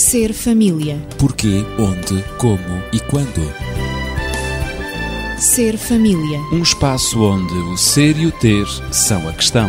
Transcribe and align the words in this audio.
Ser 0.00 0.32
família. 0.32 0.96
Porquê, 1.18 1.62
onde, 1.78 2.24
como 2.38 2.82
e 2.90 2.98
quando. 3.00 3.42
Ser 5.38 5.76
família. 5.76 6.38
Um 6.50 6.62
espaço 6.62 7.22
onde 7.22 7.52
o 7.52 7.76
ser 7.76 8.16
e 8.16 8.24
o 8.24 8.32
ter 8.32 8.66
são 8.90 9.28
a 9.28 9.32
questão. 9.34 9.68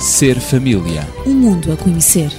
Ser 0.00 0.40
família. 0.40 1.06
Um 1.24 1.32
mundo 1.32 1.72
a 1.72 1.76
conhecer. 1.76 2.32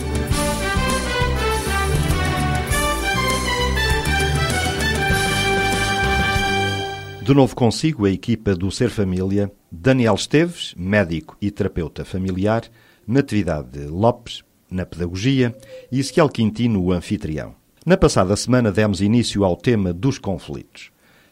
De 7.23 7.33
novo 7.33 7.55
consigo 7.55 8.05
a 8.05 8.11
equipa 8.11 8.53
do 8.53 8.69
Ser 8.69 8.89
Família, 8.89 9.49
Daniel 9.71 10.15
Esteves, 10.15 10.75
médico 10.77 11.37
e 11.41 11.49
terapeuta 11.49 12.03
familiar, 12.03 12.69
Natividade 13.07 13.79
Lopes, 13.85 14.43
na 14.69 14.85
pedagogia, 14.85 15.55
e 15.91 15.99
Ezequiel 15.99 16.29
Quintino, 16.29 16.81
o 16.81 16.91
anfitrião. 16.91 17.55
Na 17.85 17.95
passada 17.95 18.35
semana 18.35 18.71
demos 18.71 18.99
início 18.99 19.43
ao 19.43 19.55
tema 19.55 19.93
dos 19.93 20.17
conflitos. 20.17 20.89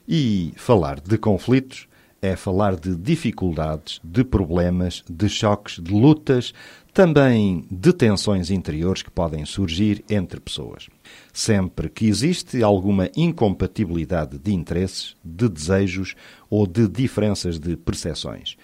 E 0.07 0.53
falar 0.55 0.99
de 0.99 1.17
conflitos 1.17 1.87
é 2.21 2.35
falar 2.37 2.75
de 2.75 2.95
dificuldades, 2.95 3.99
de 4.03 4.23
problemas, 4.23 5.03
de 5.09 5.27
choques, 5.27 5.81
de 5.81 5.91
lutas, 5.91 6.53
também 6.93 7.65
de 7.69 7.91
tensões 7.91 8.51
interiores 8.51 9.01
que 9.01 9.11
podem 9.11 9.43
surgir 9.45 10.05
entre 10.09 10.39
pessoas. 10.39 10.87
Sempre 11.33 11.89
que 11.89 12.05
existe 12.05 12.63
alguma 12.63 13.09
incompatibilidade 13.17 14.37
de 14.37 14.53
interesses, 14.53 15.17
de 15.25 15.49
desejos 15.49 16.15
ou 16.49 16.67
de 16.67 16.87
diferenças 16.87 17.59
de 17.59 17.75
percepções, 17.75 18.55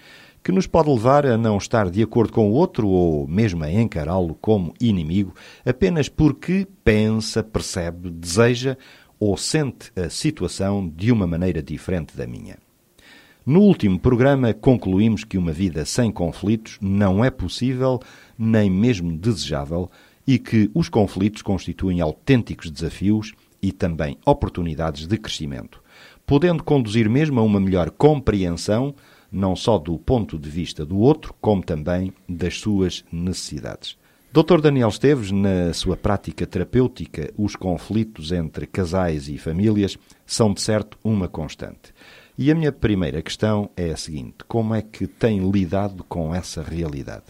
que 0.42 0.52
nos 0.52 0.66
pode 0.66 0.90
levar 0.90 1.26
a 1.26 1.36
não 1.36 1.58
estar 1.58 1.90
de 1.90 2.02
acordo 2.02 2.32
com 2.32 2.50
o 2.50 2.54
outro 2.54 2.88
ou 2.88 3.28
mesmo 3.28 3.62
a 3.62 3.70
encará-lo 3.70 4.34
como 4.40 4.74
inimigo 4.80 5.34
apenas 5.64 6.08
porque 6.08 6.66
pensa, 6.82 7.42
percebe, 7.42 8.10
deseja 8.10 8.76
ou 9.18 9.36
sente 9.36 9.92
a 9.94 10.08
situação 10.08 10.88
de 10.88 11.12
uma 11.12 11.26
maneira 11.26 11.62
diferente 11.62 12.16
da 12.16 12.26
minha. 12.26 12.56
No 13.44 13.60
último 13.60 13.98
programa, 13.98 14.54
concluímos 14.54 15.24
que 15.24 15.36
uma 15.36 15.52
vida 15.52 15.84
sem 15.84 16.10
conflitos 16.10 16.78
não 16.80 17.24
é 17.24 17.30
possível, 17.30 18.00
nem 18.38 18.70
mesmo 18.70 19.16
desejável, 19.16 19.90
e 20.26 20.38
que 20.38 20.70
os 20.74 20.88
conflitos 20.88 21.42
constituem 21.42 22.00
autênticos 22.00 22.70
desafios 22.70 23.32
e 23.62 23.72
também 23.72 24.16
oportunidades 24.24 25.06
de 25.06 25.18
crescimento, 25.18 25.82
podendo 26.26 26.62
conduzir 26.62 27.08
mesmo 27.08 27.40
a 27.40 27.42
uma 27.42 27.60
melhor 27.60 27.90
compreensão, 27.90 28.94
não 29.30 29.54
só 29.54 29.78
do 29.78 29.98
ponto 29.98 30.38
de 30.38 30.48
vista 30.48 30.84
do 30.84 30.98
outro, 30.98 31.34
como 31.40 31.62
também 31.62 32.12
das 32.28 32.58
suas 32.58 33.04
necessidades. 33.12 33.96
Dr. 34.32 34.60
Daniel 34.60 34.88
Esteves, 34.88 35.32
na 35.32 35.72
sua 35.72 35.96
prática 35.96 36.46
terapêutica, 36.46 37.32
os 37.36 37.56
conflitos 37.56 38.30
entre 38.30 38.64
casais 38.64 39.28
e 39.28 39.36
famílias 39.36 39.98
são 40.24 40.54
de 40.54 40.60
certo 40.60 40.96
uma 41.02 41.26
constante. 41.26 41.92
E 42.38 42.50
a 42.50 42.54
minha 42.54 42.70
primeira 42.70 43.20
questão 43.22 43.70
é 43.76 43.90
a 43.90 43.96
seguinte: 43.96 44.36
como 44.46 44.74
é 44.74 44.82
que 44.82 45.06
tem 45.06 45.50
lidado 45.50 46.04
com 46.04 46.32
essa 46.32 46.62
realidade? 46.62 47.24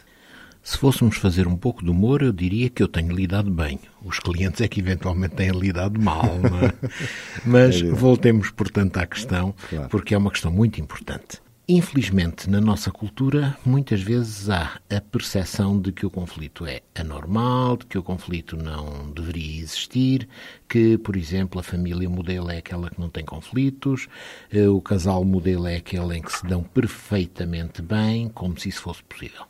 Se 0.63 0.77
fôssemos 0.77 1.17
fazer 1.17 1.49
um 1.49 1.57
pouco 1.57 1.83
de 1.83 1.91
humor, 1.91 2.23
eu 2.23 2.33
diria 2.33 2.69
que 2.69 2.83
eu 2.83 2.87
tenho 2.87 3.15
lidado 3.15 3.51
bem. 3.51 3.81
Os 4.05 4.19
clientes 4.19 4.61
é 4.61 4.69
que 4.69 4.81
eventualmente 4.81 5.35
têm 5.35 5.51
lidado 5.51 5.99
mal. 5.99 6.27
É? 6.27 6.89
Mas 7.47 7.81
voltemos, 7.81 8.51
portanto, 8.51 8.99
à 8.99 9.07
questão, 9.07 9.55
claro. 9.71 9.89
porque 9.89 10.15
é 10.15 10.19
uma 10.19 10.31
questão 10.31 10.53
muito 10.53 10.81
importante. 10.81 11.41
Infelizmente, 11.69 12.51
na 12.51 12.61
nossa 12.61 12.91
cultura, 12.91 13.57
muitas 13.65 14.03
vezes 14.03 14.51
há 14.51 14.81
a 14.91 15.01
percepção 15.01 15.81
de 15.81 15.93
que 15.93 16.05
o 16.05 16.11
conflito 16.11 16.67
é 16.67 16.81
anormal, 16.97 17.77
de 17.77 17.87
que 17.87 17.97
o 17.97 18.03
conflito 18.03 18.57
não 18.57 19.09
deveria 19.13 19.61
existir, 19.61 20.29
que, 20.69 20.99
por 20.99 21.17
exemplo, 21.17 21.61
a 21.61 21.63
família 21.63 22.11
modelo 22.11 22.51
é 22.51 22.59
aquela 22.59 22.91
que 22.91 23.01
não 23.01 23.09
tem 23.09 23.25
conflitos, 23.25 24.09
eh, 24.51 24.69
o 24.69 24.81
casal 24.81 25.25
modelo 25.25 25.69
é 25.69 25.77
aquele 25.77 26.19
em 26.19 26.23
que 26.23 26.33
se 26.33 26.45
dão 26.45 26.65
perfeitamente 26.65 27.81
bem, 27.81 28.29
como 28.29 28.59
se 28.59 28.69
isso 28.69 28.83
fosse 28.83 29.05
possível. 29.05 29.45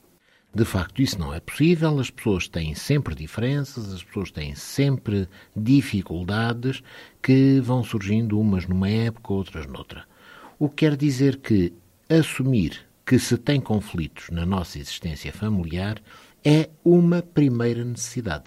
De 0.54 0.64
facto, 0.66 1.00
isso 1.00 1.18
não 1.18 1.32
é 1.32 1.40
possível, 1.40 1.98
as 1.98 2.10
pessoas 2.10 2.48
têm 2.48 2.74
sempre 2.74 3.14
diferenças, 3.14 3.94
as 3.94 4.02
pessoas 4.02 4.30
têm 4.30 4.54
sempre 4.54 5.26
dificuldades 5.56 6.82
que 7.22 7.60
vão 7.60 7.82
surgindo 7.82 8.38
umas 8.38 8.66
numa 8.66 8.90
época, 8.90 9.32
outras 9.32 9.66
noutra. 9.66 10.04
O 10.58 10.68
que 10.68 10.84
quer 10.84 10.96
dizer 10.96 11.38
que 11.38 11.72
assumir 12.10 12.86
que 13.06 13.18
se 13.18 13.38
tem 13.38 13.60
conflitos 13.60 14.30
na 14.30 14.44
nossa 14.44 14.78
existência 14.78 15.32
familiar 15.32 16.02
é 16.44 16.68
uma 16.84 17.22
primeira 17.22 17.84
necessidade. 17.84 18.46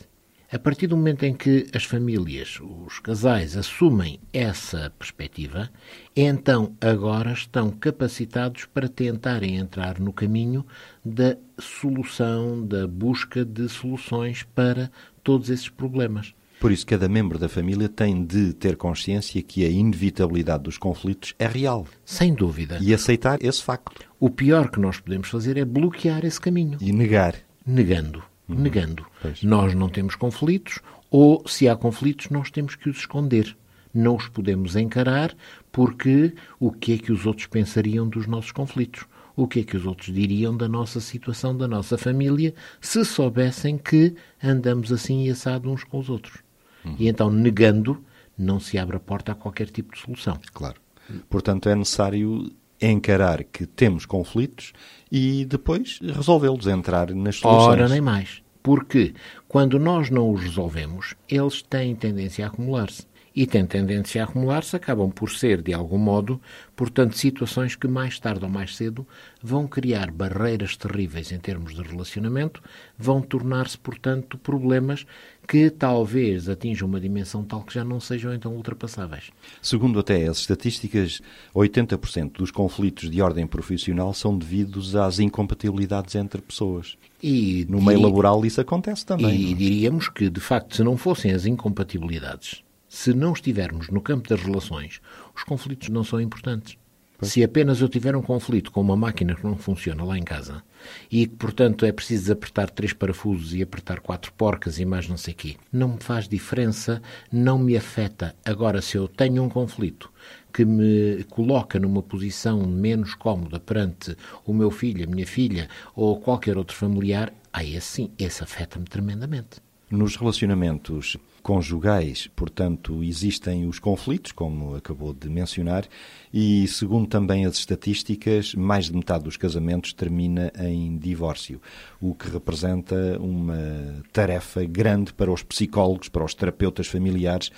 A 0.52 0.60
partir 0.60 0.86
do 0.86 0.98
momento 0.98 1.24
em 1.24 1.34
que 1.34 1.66
as 1.74 1.84
famílias, 1.84 2.60
os 2.62 3.00
casais, 3.00 3.58
assumem 3.58 4.20
essa 4.32 4.92
perspectiva, 5.00 5.72
então 6.16 6.76
agora 6.80 7.32
estão 7.32 7.72
capacitados 7.72 8.66
para 8.66 8.88
tentarem 8.88 9.56
entrar 9.56 10.00
no 10.00 10.14
caminho 10.14 10.64
da 11.04 11.38
solução, 11.58 12.64
da 12.68 12.86
busca 12.86 13.44
de 13.44 13.68
soluções 13.68 14.44
para 14.44 14.92
todos 15.24 15.50
esses 15.50 15.70
problemas. 15.70 16.36
Por 16.64 16.72
isso, 16.72 16.88
cada 16.88 17.10
membro 17.10 17.38
da 17.38 17.50
família 17.50 17.90
tem 17.90 18.24
de 18.24 18.54
ter 18.54 18.78
consciência 18.78 19.42
que 19.42 19.66
a 19.66 19.70
inevitabilidade 19.70 20.64
dos 20.64 20.78
conflitos 20.78 21.36
é 21.38 21.46
real. 21.46 21.86
Sem 22.06 22.34
dúvida. 22.34 22.78
E 22.80 22.94
aceitar 22.94 23.38
esse 23.44 23.62
facto. 23.62 24.02
O 24.18 24.30
pior 24.30 24.72
que 24.72 24.80
nós 24.80 24.98
podemos 24.98 25.28
fazer 25.28 25.58
é 25.58 25.66
bloquear 25.66 26.24
esse 26.24 26.40
caminho. 26.40 26.78
E 26.80 26.94
negar. 26.94 27.36
Negando. 27.68 28.24
Uhum. 28.48 28.56
Negando. 28.56 29.06
Pois. 29.22 29.44
Nós 29.44 29.74
não 29.74 29.90
temos 29.90 30.16
conflitos, 30.16 30.80
ou 31.12 31.44
se 31.46 31.68
há 31.68 31.76
conflitos, 31.76 32.30
nós 32.30 32.50
temos 32.50 32.76
que 32.76 32.90
os 32.90 33.00
esconder. 33.00 33.58
Não 33.94 34.16
os 34.16 34.30
podemos 34.30 34.78
encarar, 34.78 35.36
porque 35.70 36.34
o 36.62 36.72
que 36.72 36.94
é 36.94 36.98
que 36.98 37.12
os 37.12 37.26
outros 37.26 37.48
pensariam 37.48 38.08
dos 38.08 38.26
nossos 38.26 38.54
conflitos? 38.54 39.06
o 39.36 39.48
que 39.48 39.62
é 39.62 39.64
que 39.64 39.76
os 39.76 39.86
outros 39.86 40.14
diriam 40.14 40.56
da 40.56 40.68
nossa 40.68 41.00
situação, 41.00 41.58
da 41.58 41.68
nossa 41.68 41.98
família, 41.98 42.54
se 42.80 43.04
soubessem 43.04 43.80
que 43.80 44.16
andamos 44.42 44.92
assim 44.92 45.26
e 45.26 45.32
assado 45.32 45.72
uns 45.72 45.84
com 45.84 45.98
os 45.98 46.08
outros. 46.08 46.44
Uhum. 46.86 46.96
E 47.00 47.08
então, 47.08 47.30
negando, 47.30 48.04
não 48.38 48.60
se 48.60 48.78
abre 48.78 48.98
a 48.98 49.00
porta 49.00 49.32
a 49.32 49.36
qualquer 49.36 49.70
tipo 49.70 49.94
de 49.94 50.02
solução. 50.02 50.40
Claro. 50.54 50.82
Portanto, 51.30 51.70
é 51.70 51.76
necessário 51.76 52.52
encarar 52.82 53.44
que 53.44 53.66
temos 53.66 54.06
conflitos 54.06 54.74
e 55.12 55.46
depois 55.46 56.00
resolvê-los, 56.02 56.68
entrar 56.68 57.14
nas 57.14 57.38
soluções. 57.38 57.80
Ora, 57.80 57.90
nem 57.90 58.02
mais. 58.02 58.42
Porque 58.62 59.14
quando 59.48 59.78
nós 59.78 60.10
não 60.10 60.32
os 60.32 60.42
resolvemos, 60.42 61.16
eles 61.28 61.62
têm 61.62 61.96
tendência 61.96 62.46
a 62.46 62.48
acumular-se 62.48 63.06
e 63.36 63.48
têm 63.48 63.66
tendência 63.66 64.22
a 64.22 64.26
acumular-se, 64.26 64.76
acabam 64.76 65.10
por 65.10 65.32
ser, 65.32 65.62
de 65.62 65.74
algum 65.74 65.98
modo, 65.98 66.40
portanto, 66.76 67.18
situações 67.18 67.76
que 67.76 67.88
mais 67.88 68.20
tarde 68.20 68.44
ou 68.44 68.50
mais 68.50 68.76
cedo 68.76 69.08
vão 69.42 69.68
criar 69.68 70.12
barreiras 70.12 70.78
terríveis 70.78 71.32
em 71.32 71.40
termos 71.40 71.74
de 71.74 71.82
relacionamento, 71.82 72.62
vão 72.98 73.22
tornar-se, 73.22 73.78
portanto, 73.78 74.38
problemas 74.38 75.06
que 75.48 75.70
talvez 75.70 76.48
atinjam 76.48 76.88
uma 76.88 77.00
dimensão 77.00 77.44
tal 77.44 77.64
que 77.64 77.74
já 77.74 77.84
não 77.84 78.00
sejam 78.00 78.34
então 78.34 78.54
ultrapassáveis. 78.54 79.32
Segundo 79.62 80.00
até 80.00 80.28
as 80.28 80.38
estatísticas, 80.38 81.22
80% 81.56 82.34
dos 82.38 82.52
conflitos 82.52 83.10
de 83.10 83.22
ordem 83.22 83.46
profissional 83.48 84.14
são 84.14 84.38
devidos 84.38 84.96
às 84.96 85.20
incompatibilidades 85.20 86.16
entre 86.16 86.42
pessoas. 86.42 86.98
E 87.22 87.66
no 87.68 87.82
meio 87.82 88.02
laboral 88.02 88.46
isso 88.46 88.62
acontece 88.62 89.06
também. 89.06 89.36
E, 89.36 89.52
é? 89.52 89.56
diríamos 89.56 90.08
que, 90.08 90.30
de 90.30 90.40
facto, 90.40 90.76
se 90.76 90.84
não 90.84 90.96
fossem 90.96 91.32
as 91.32 91.46
incompatibilidades 91.46 92.64
se 92.94 93.12
não 93.12 93.34
estivermos 93.34 93.90
no 93.90 94.00
campo 94.00 94.30
das 94.30 94.40
relações, 94.40 95.02
os 95.36 95.44
conflitos 95.44 95.90
não 95.90 96.04
são 96.04 96.22
importantes. 96.22 96.78
Se 97.24 97.44
apenas 97.44 97.82
eu 97.82 97.90
tiver 97.90 98.16
um 98.16 98.22
conflito 98.22 98.72
com 98.72 98.82
uma 98.82 98.96
máquina 98.96 99.34
que 99.34 99.44
não 99.44 99.58
funciona 99.58 100.04
lá 100.04 100.16
em 100.16 100.24
casa 100.24 100.62
e 101.10 101.26
que, 101.26 101.36
portanto, 101.36 101.88
é 101.88 101.92
preciso 101.92 102.32
apertar 102.32 102.70
três 102.70 102.94
parafusos 102.94 103.56
e 103.56 103.64
apertar 103.64 104.00
quatro 104.00 104.32
porcas 104.34 104.78
e 104.78 104.86
mais 104.86 105.10
não 105.10 105.18
sei 105.18 105.34
o 105.34 105.38
quê, 105.38 105.56
não 105.72 105.94
me 105.94 106.00
faz 106.00 106.28
diferença, 106.28 107.02
não 107.32 107.58
me 107.58 107.76
afeta. 107.76 108.36
Agora, 108.46 108.80
se 108.80 108.96
eu 108.96 109.08
tenho 109.08 109.42
um 109.42 109.50
conflito 109.50 110.12
que 110.54 110.64
me 110.64 111.24
coloca 111.32 111.80
numa 111.80 112.04
posição 112.04 112.62
menos 112.68 113.16
cómoda 113.16 113.60
perante 113.60 114.16
o 114.46 114.54
meu 114.54 114.70
filho, 114.70 115.04
a 115.04 115.08
minha 115.08 115.26
filha 115.26 115.68
ou 115.96 116.20
qualquer 116.20 116.60
outro 116.60 116.76
familiar, 116.76 117.34
aí 117.52 117.76
assim, 117.76 118.12
esse 118.20 118.44
afeta-me 118.44 118.86
tremendamente. 118.86 119.64
Nos 119.90 120.16
relacionamentos 120.16 121.18
conjugais, 121.44 122.30
portanto, 122.36 123.04
existem 123.04 123.68
os 123.68 123.78
conflitos, 123.78 124.32
como 124.32 124.76
acabou 124.76 125.14
de 125.14 125.30
mencionar, 125.30 125.86
e 126.34 126.66
segundo 126.70 127.06
também 127.06 127.46
as 127.46 127.58
estatísticas, 127.58 128.56
mais 128.56 128.86
de 128.86 128.96
metade 128.96 129.26
dos 129.26 129.36
casamentos 129.36 129.92
termina 129.92 130.52
em 130.58 130.98
divórcio, 130.98 131.62
o 132.00 132.16
que 132.16 132.30
representa 132.30 133.20
uma 133.20 134.02
tarefa 134.14 134.64
grande 134.64 135.14
para 135.14 135.32
os 135.32 135.44
psicólogos, 135.44 136.08
para 136.08 136.24
os 136.24 136.34
terapeutas 136.34 136.88
familiares, 136.88 137.52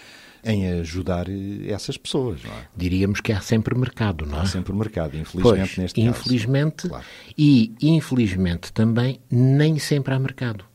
em 0.44 0.68
ajudar 0.80 1.28
essas 1.68 1.98
pessoas. 1.98 2.44
É? 2.46 2.68
Diríamos 2.76 3.22
que 3.22 3.32
há 3.32 3.42
sempre 3.42 3.76
mercado, 3.78 4.26
não 4.26 4.40
é? 4.40 4.42
Há 4.42 4.46
sempre 4.46 4.74
mercado, 4.74 5.18
infelizmente 5.18 5.58
pois, 5.58 5.78
neste 5.78 6.02
infelizmente, 6.02 6.76
caso. 6.76 6.90
Claro. 6.90 7.06
E 7.38 7.74
infelizmente 7.82 8.74
também 8.74 9.20
nem 9.30 9.80
sempre 9.80 10.14
há 10.14 10.20
mercado. 10.20 10.66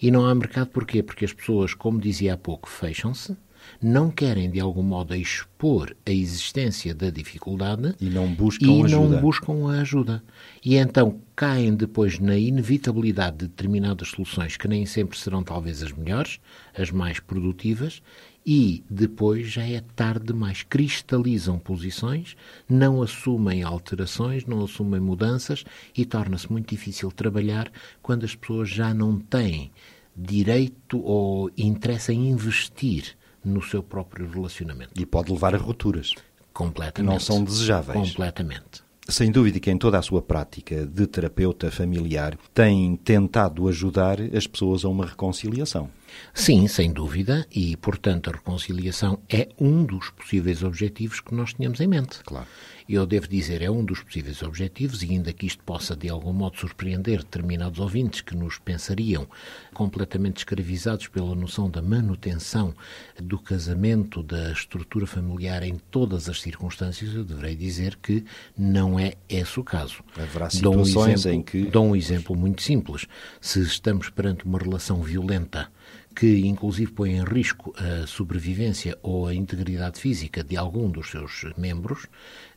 E 0.00 0.10
não 0.10 0.26
há 0.26 0.34
mercado 0.34 0.68
porquê? 0.68 1.02
Porque 1.02 1.24
as 1.24 1.32
pessoas, 1.32 1.74
como 1.74 2.00
dizia 2.00 2.34
há 2.34 2.36
pouco, 2.36 2.68
fecham-se, 2.68 3.36
não 3.80 4.10
querem 4.10 4.50
de 4.50 4.60
algum 4.60 4.82
modo 4.82 5.14
expor 5.14 5.94
a 6.06 6.10
existência 6.10 6.94
da 6.94 7.10
dificuldade 7.10 7.94
e 8.00 8.06
não 8.06 8.26
buscam 8.32 8.66
e 8.66 8.82
ajuda. 8.84 8.88
não 8.88 9.20
buscam 9.20 9.70
a 9.70 9.80
ajuda. 9.80 10.22
E 10.64 10.76
então 10.76 11.20
caem 11.34 11.74
depois 11.74 12.18
na 12.18 12.36
inevitabilidade 12.36 13.38
de 13.38 13.48
determinadas 13.48 14.08
soluções 14.08 14.56
que 14.56 14.68
nem 14.68 14.84
sempre 14.86 15.18
serão 15.18 15.42
talvez 15.42 15.82
as 15.82 15.92
melhores, 15.92 16.40
as 16.76 16.90
mais 16.90 17.20
produtivas, 17.20 18.02
e 18.50 18.82
depois 18.88 19.46
já 19.46 19.62
é 19.62 19.82
tarde 19.94 20.28
demais. 20.28 20.62
Cristalizam 20.62 21.58
posições, 21.58 22.34
não 22.66 23.02
assumem 23.02 23.62
alterações, 23.62 24.46
não 24.46 24.64
assumem 24.64 24.98
mudanças 24.98 25.64
e 25.94 26.06
torna-se 26.06 26.50
muito 26.50 26.70
difícil 26.70 27.12
trabalhar 27.12 27.70
quando 28.00 28.24
as 28.24 28.34
pessoas 28.34 28.70
já 28.70 28.94
não 28.94 29.18
têm 29.18 29.70
direito 30.16 30.98
ou 31.04 31.50
interesse 31.58 32.10
em 32.14 32.30
investir 32.30 33.18
no 33.44 33.62
seu 33.62 33.82
próprio 33.82 34.26
relacionamento. 34.26 34.98
E 34.98 35.04
pode 35.04 35.30
levar 35.30 35.54
a 35.54 35.58
rupturas. 35.58 36.14
Completamente. 36.54 37.12
Não 37.12 37.20
são 37.20 37.44
desejáveis. 37.44 37.98
Completamente. 37.98 38.82
Sem 39.06 39.30
dúvida 39.30 39.60
que 39.60 39.70
em 39.70 39.76
toda 39.76 39.98
a 39.98 40.02
sua 40.02 40.22
prática 40.22 40.86
de 40.86 41.06
terapeuta 41.06 41.70
familiar 41.70 42.38
tem 42.54 42.96
tentado 42.96 43.68
ajudar 43.68 44.18
as 44.34 44.46
pessoas 44.46 44.86
a 44.86 44.88
uma 44.88 45.04
reconciliação. 45.04 45.90
Sim, 46.34 46.66
sem 46.68 46.92
dúvida, 46.92 47.46
e 47.50 47.76
portanto 47.76 48.30
a 48.30 48.32
reconciliação 48.32 49.20
é 49.28 49.48
um 49.58 49.84
dos 49.84 50.10
possíveis 50.10 50.62
objetivos 50.62 51.20
que 51.20 51.34
nós 51.34 51.52
tínhamos 51.52 51.80
em 51.80 51.86
mente. 51.86 52.20
Claro. 52.24 52.46
Eu 52.88 53.04
devo 53.04 53.28
dizer, 53.28 53.60
é 53.60 53.70
um 53.70 53.84
dos 53.84 54.02
possíveis 54.02 54.42
objetivos, 54.42 55.02
e 55.02 55.10
ainda 55.10 55.30
que 55.30 55.46
isto 55.46 55.62
possa 55.62 55.94
de 55.94 56.08
algum 56.08 56.32
modo 56.32 56.56
surpreender 56.56 57.18
determinados 57.18 57.78
ouvintes 57.80 58.22
que 58.22 58.34
nos 58.34 58.58
pensariam 58.58 59.28
completamente 59.74 60.38
escravizados 60.38 61.06
pela 61.08 61.34
noção 61.34 61.68
da 61.68 61.82
manutenção 61.82 62.74
do 63.22 63.38
casamento, 63.38 64.22
da 64.22 64.52
estrutura 64.52 65.06
familiar 65.06 65.62
em 65.62 65.76
todas 65.90 66.30
as 66.30 66.40
circunstâncias, 66.40 67.14
eu 67.14 67.24
deverei 67.24 67.54
dizer 67.54 67.96
que 67.96 68.24
não 68.56 68.98
é 68.98 69.14
esse 69.28 69.60
o 69.60 69.64
caso. 69.64 70.02
Haverá 70.16 70.48
situações 70.48 70.94
dou 70.94 71.04
um 71.04 71.08
exemplo, 71.10 71.38
em 71.38 71.42
que. 71.42 71.64
Dou 71.70 71.86
um 71.88 71.96
exemplo 71.96 72.34
muito 72.34 72.62
simples. 72.62 73.06
Se 73.38 73.60
estamos 73.60 74.08
perante 74.08 74.46
uma 74.46 74.58
relação 74.58 75.02
violenta 75.02 75.70
que 76.18 76.40
inclusive 76.44 76.90
põe 76.90 77.12
em 77.12 77.22
risco 77.22 77.72
a 77.78 78.04
sobrevivência 78.04 78.98
ou 79.04 79.28
a 79.28 79.34
integridade 79.34 80.00
física 80.00 80.42
de 80.42 80.56
algum 80.56 80.90
dos 80.90 81.12
seus 81.12 81.44
membros, 81.56 82.08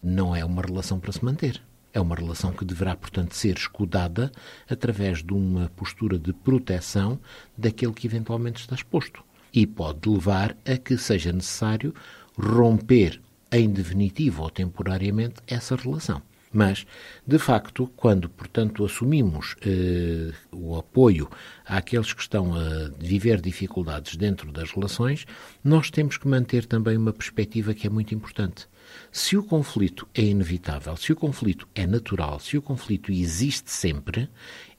não 0.02 0.36
é 0.36 0.44
uma 0.44 0.64
relação 0.64 1.00
para 1.00 1.12
se 1.12 1.24
manter. 1.24 1.62
É 1.94 2.02
uma 2.02 2.16
relação 2.16 2.54
que 2.54 2.66
deverá, 2.66 2.96
portanto, 2.96 3.36
ser 3.36 3.56
escudada 3.56 4.32
através 4.68 5.22
de 5.22 5.32
uma 5.32 5.70
postura 5.76 6.18
de 6.18 6.34
proteção 6.34 7.20
daquele 7.56 7.94
que 7.94 8.08
eventualmente 8.08 8.62
está 8.62 8.74
exposto. 8.74 9.24
E 9.54 9.68
pode 9.68 10.10
levar 10.10 10.58
a 10.66 10.76
que 10.76 10.98
seja 10.98 11.32
necessário 11.32 11.94
romper 12.36 13.22
em 13.52 13.70
definitivo 13.70 14.42
ou 14.42 14.50
temporariamente 14.50 15.36
essa 15.46 15.76
relação. 15.76 16.24
Mas, 16.54 16.86
de 17.26 17.40
facto, 17.40 17.90
quando, 17.96 18.28
portanto, 18.28 18.84
assumimos 18.84 19.56
eh, 19.66 20.34
o 20.52 20.76
apoio 20.76 21.30
àqueles 21.66 22.12
que 22.12 22.22
estão 22.22 22.54
a 22.54 22.90
viver 23.00 23.40
dificuldades 23.40 24.18
dentro 24.18 24.52
das 24.52 24.72
relações, 24.72 25.26
nós 25.64 25.90
temos 25.90 26.18
que 26.18 26.28
manter 26.28 26.66
também 26.66 26.98
uma 26.98 27.14
perspectiva 27.14 27.74
que 27.74 27.88
é 27.88 27.90
muito 27.90 28.14
importante. 28.14 28.68
Se 29.12 29.38
o 29.38 29.44
conflito 29.44 30.06
é 30.14 30.24
inevitável, 30.24 30.98
se 30.98 31.14
o 31.14 31.16
conflito 31.16 31.68
é 31.74 31.88
natural, 31.88 32.40
se 32.40 32.58
o 32.58 32.62
conflito 32.62 33.12
existe 33.12 33.72
sempre, 33.72 34.30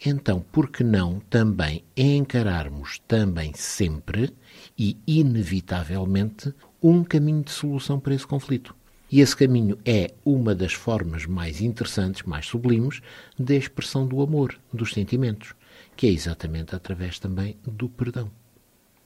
então 0.05 0.45
por 0.53 0.71
que 0.71 0.85
não 0.85 1.21
também 1.21 1.85
encararmos 1.97 2.99
também 3.09 3.53
sempre 3.55 4.35
e 4.79 4.99
inevitavelmente 5.07 6.53
um 6.83 7.03
caminho 7.03 7.43
de 7.43 7.51
solução 7.51 7.99
para 7.99 8.15
esse 8.15 8.27
conflito? 8.27 8.75
E 9.13 9.21
esse 9.21 9.37
caminho 9.37 9.79
é 9.85 10.15
uma 10.25 10.55
das 10.55 10.73
formas 10.73 11.27
mais 11.27 11.61
interessantes, 11.61 12.23
mais 12.23 12.47
sublimes, 12.47 13.03
da 13.39 13.55
expressão 13.55 14.07
do 14.07 14.23
amor, 14.23 14.59
dos 14.73 14.95
sentimentos, 14.95 15.55
que 15.95 16.07
é 16.07 16.11
exatamente 16.11 16.75
através 16.75 17.19
também 17.19 17.59
do 17.63 17.91
perdão. 17.91 18.31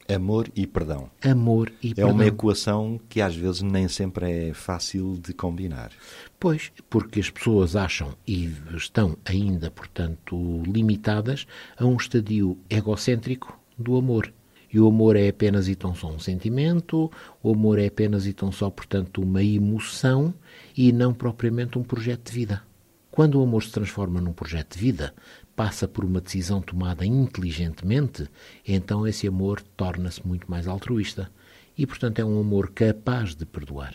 Amor 0.09 0.49
e 0.55 0.65
perdão. 0.65 1.11
Amor 1.21 1.73
e 1.83 1.91
é 1.91 1.95
perdão. 1.95 2.09
É 2.09 2.13
uma 2.13 2.25
equação 2.25 3.01
que 3.09 3.21
às 3.21 3.35
vezes 3.35 3.63
nem 3.63 3.89
sempre 3.89 4.51
é 4.51 4.55
fácil 4.55 5.19
de 5.21 5.35
combinar. 5.35 5.91
Pois, 6.39 6.71
porque 6.89 7.19
as 7.19 7.29
pessoas 7.29 7.75
acham 7.75 8.17
e 8.25 8.45
estão 8.77 9.19
ainda, 9.25 9.73
portanto, 9.73 10.63
limitadas 10.65 11.49
a 11.77 11.85
um 11.85 11.97
estadio 11.97 12.57
egocêntrico 12.71 13.59
do 13.77 13.97
amor 13.97 14.33
e 14.77 14.79
o 14.79 14.89
amor 14.89 15.17
é 15.17 15.27
apenas 15.27 15.69
e 15.69 15.75
tão 15.75 15.95
só 15.95 16.07
um 16.07 16.19
sentimento, 16.19 17.11
o 17.43 17.51
amor 17.51 17.79
é 17.79 17.87
apenas 17.87 18.27
e 18.27 18.35
tão 18.35 18.53
só, 18.53 18.69
portanto, 18.69 19.23
uma 19.23 19.43
emoção 19.43 20.35
e 20.77 20.93
não 20.93 21.15
propriamente 21.15 21.79
um 21.79 21.83
projeto 21.83 22.31
de 22.31 22.39
vida. 22.39 22.63
Quando 23.11 23.41
o 23.41 23.43
amor 23.43 23.63
se 23.63 23.73
transforma 23.73 24.21
num 24.21 24.35
projeto 24.35 24.75
de 24.75 24.79
vida, 24.79 25.15
passa 25.57 25.89
por 25.89 26.05
uma 26.05 26.21
decisão 26.21 26.61
tomada 26.61 27.07
inteligentemente, 27.07 28.29
então 28.69 29.07
esse 29.07 29.27
amor 29.27 29.63
torna-se 29.79 30.27
muito 30.27 30.51
mais 30.51 30.69
altruísta. 30.69 31.31
E, 31.79 31.87
portanto, 31.87 32.19
é 32.19 32.25
um 32.27 32.39
amor 32.39 32.71
capaz 32.75 33.35
de 33.35 33.47
perdoar. 33.47 33.95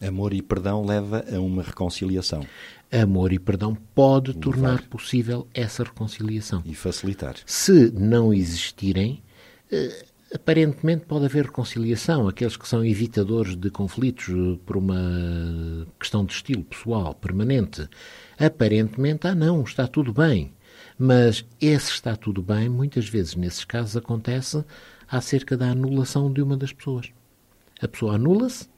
Amor 0.00 0.34
e 0.34 0.42
perdão 0.42 0.84
leva 0.84 1.24
a 1.32 1.38
uma 1.38 1.62
reconciliação. 1.62 2.44
Amor 2.90 3.32
e 3.32 3.38
perdão 3.38 3.76
pode 3.94 4.32
Levar. 4.32 4.40
tornar 4.40 4.82
possível 4.88 5.46
essa 5.54 5.84
reconciliação. 5.84 6.60
E 6.66 6.74
facilitar. 6.74 7.36
Se 7.46 7.92
não 7.92 8.34
existirem, 8.34 9.22
aparentemente 10.34 11.06
pode 11.06 11.24
haver 11.24 11.46
reconciliação. 11.46 12.28
Aqueles 12.28 12.56
que 12.56 12.68
são 12.68 12.84
evitadores 12.84 13.56
de 13.56 13.70
conflitos 13.70 14.28
eh, 14.28 14.58
por 14.64 14.76
uma 14.76 15.86
questão 15.98 16.24
de 16.24 16.32
estilo 16.32 16.64
pessoal 16.64 17.14
permanente, 17.14 17.88
aparentemente, 18.38 19.26
ah, 19.26 19.34
não, 19.34 19.62
está 19.62 19.86
tudo 19.86 20.12
bem. 20.12 20.52
Mas 20.98 21.44
esse 21.60 21.90
está 21.90 22.16
tudo 22.16 22.42
bem, 22.42 22.68
muitas 22.68 23.08
vezes 23.08 23.34
nesses 23.34 23.64
casos 23.64 23.96
acontece 23.96 24.64
acerca 25.08 25.56
da 25.56 25.70
anulação 25.70 26.32
de 26.32 26.40
uma 26.42 26.56
das 26.56 26.72
pessoas. 26.72 27.10
A 27.80 27.86
pessoa 27.86 28.14
anula-se 28.14 28.68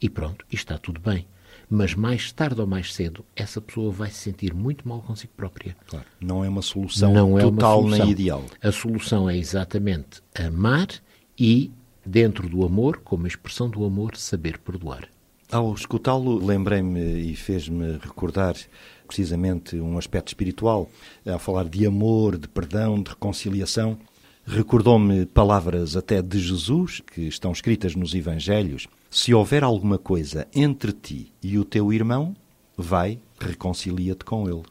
e 0.00 0.10
pronto, 0.10 0.44
está 0.50 0.76
tudo 0.76 1.00
bem 1.00 1.26
mas 1.68 1.94
mais 1.94 2.32
tarde 2.32 2.60
ou 2.60 2.66
mais 2.66 2.94
cedo 2.94 3.24
essa 3.34 3.60
pessoa 3.60 3.90
vai 3.90 4.10
se 4.10 4.18
sentir 4.18 4.54
muito 4.54 4.86
mal 4.88 5.00
consigo 5.02 5.32
própria. 5.36 5.76
Claro. 5.86 6.06
Não 6.20 6.44
é 6.44 6.48
uma 6.48 6.62
solução 6.62 7.12
não 7.12 7.32
total 7.38 7.40
é 7.40 7.46
uma 7.46 7.60
solução. 7.60 7.98
nem 8.06 8.10
ideal. 8.10 8.44
A 8.62 8.72
solução 8.72 9.30
é 9.30 9.36
exatamente 9.36 10.22
amar 10.34 10.88
e, 11.38 11.70
dentro 12.04 12.48
do 12.48 12.64
amor, 12.64 12.98
como 12.98 13.26
expressão 13.26 13.68
do 13.68 13.84
amor, 13.84 14.16
saber 14.16 14.58
perdoar. 14.58 15.08
Ao 15.50 15.72
escutá-lo, 15.74 16.44
lembrei-me 16.44 17.30
e 17.30 17.36
fez-me 17.36 17.92
recordar 17.98 18.56
precisamente 19.06 19.76
um 19.76 19.98
aspecto 19.98 20.28
espiritual, 20.28 20.90
ao 21.26 21.38
falar 21.38 21.68
de 21.68 21.86
amor, 21.86 22.38
de 22.38 22.48
perdão, 22.48 23.00
de 23.00 23.10
reconciliação. 23.10 23.98
Recordou-me 24.46 25.24
palavras 25.26 25.96
até 25.96 26.20
de 26.20 26.38
Jesus 26.38 27.00
que 27.00 27.22
estão 27.22 27.50
escritas 27.50 27.94
nos 27.94 28.14
Evangelhos. 28.14 28.86
Se 29.10 29.32
houver 29.32 29.64
alguma 29.64 29.98
coisa 29.98 30.46
entre 30.54 30.92
ti 30.92 31.32
e 31.42 31.58
o 31.58 31.64
teu 31.64 31.92
irmão, 31.92 32.36
vai, 32.76 33.18
reconcilia-te 33.40 34.24
com 34.24 34.48
ele. 34.48 34.62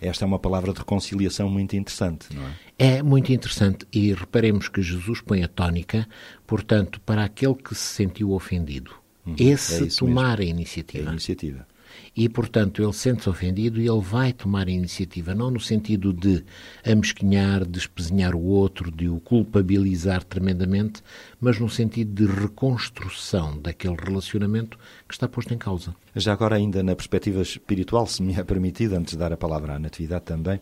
Esta 0.00 0.24
é 0.24 0.26
uma 0.26 0.38
palavra 0.38 0.72
de 0.72 0.78
reconciliação 0.78 1.48
muito 1.48 1.76
interessante, 1.76 2.34
não 2.34 2.42
é? 2.46 2.54
É 2.78 3.02
muito 3.02 3.32
interessante 3.32 3.86
e 3.92 4.12
reparemos 4.12 4.68
que 4.68 4.82
Jesus 4.82 5.20
põe 5.20 5.42
a 5.42 5.48
tónica, 5.48 6.06
portanto, 6.46 7.00
para 7.00 7.24
aquele 7.24 7.54
que 7.54 7.74
se 7.74 7.94
sentiu 7.94 8.32
ofendido. 8.32 8.90
Uhum, 9.24 9.34
Esse 9.38 9.84
é 9.84 9.86
tomar 9.88 10.38
mesmo. 10.38 10.52
a 10.52 10.56
iniciativa. 10.56 11.04
É 11.04 11.08
a 11.08 11.12
iniciativa. 11.12 11.66
E, 12.16 12.28
portanto, 12.28 12.82
ele 12.82 12.92
sente-se 12.92 13.28
ofendido 13.28 13.80
e 13.80 13.88
ele 13.88 14.00
vai 14.00 14.32
tomar 14.32 14.68
a 14.68 14.70
iniciativa, 14.70 15.34
não 15.34 15.50
no 15.50 15.60
sentido 15.60 16.12
de 16.12 16.44
amesquinhar, 16.84 17.64
de 17.64 17.78
espezinhar 17.78 18.34
o 18.34 18.42
outro, 18.42 18.90
de 18.90 19.08
o 19.08 19.20
culpabilizar 19.20 20.24
tremendamente, 20.24 21.02
mas 21.40 21.58
no 21.58 21.68
sentido 21.68 22.12
de 22.12 22.32
reconstrução 22.32 23.58
daquele 23.58 23.96
relacionamento 23.96 24.78
que 25.06 25.14
está 25.14 25.28
posto 25.28 25.52
em 25.52 25.58
causa. 25.58 25.94
Já 26.18 26.32
agora, 26.32 26.56
ainda 26.56 26.82
na 26.82 26.96
perspectiva 26.96 27.42
espiritual, 27.42 28.06
se 28.06 28.22
me 28.22 28.32
é 28.32 28.42
permitido, 28.42 28.94
antes 28.94 29.12
de 29.12 29.18
dar 29.18 29.34
a 29.34 29.36
palavra 29.36 29.74
à 29.74 29.78
Natividade 29.78 30.24
também, 30.24 30.58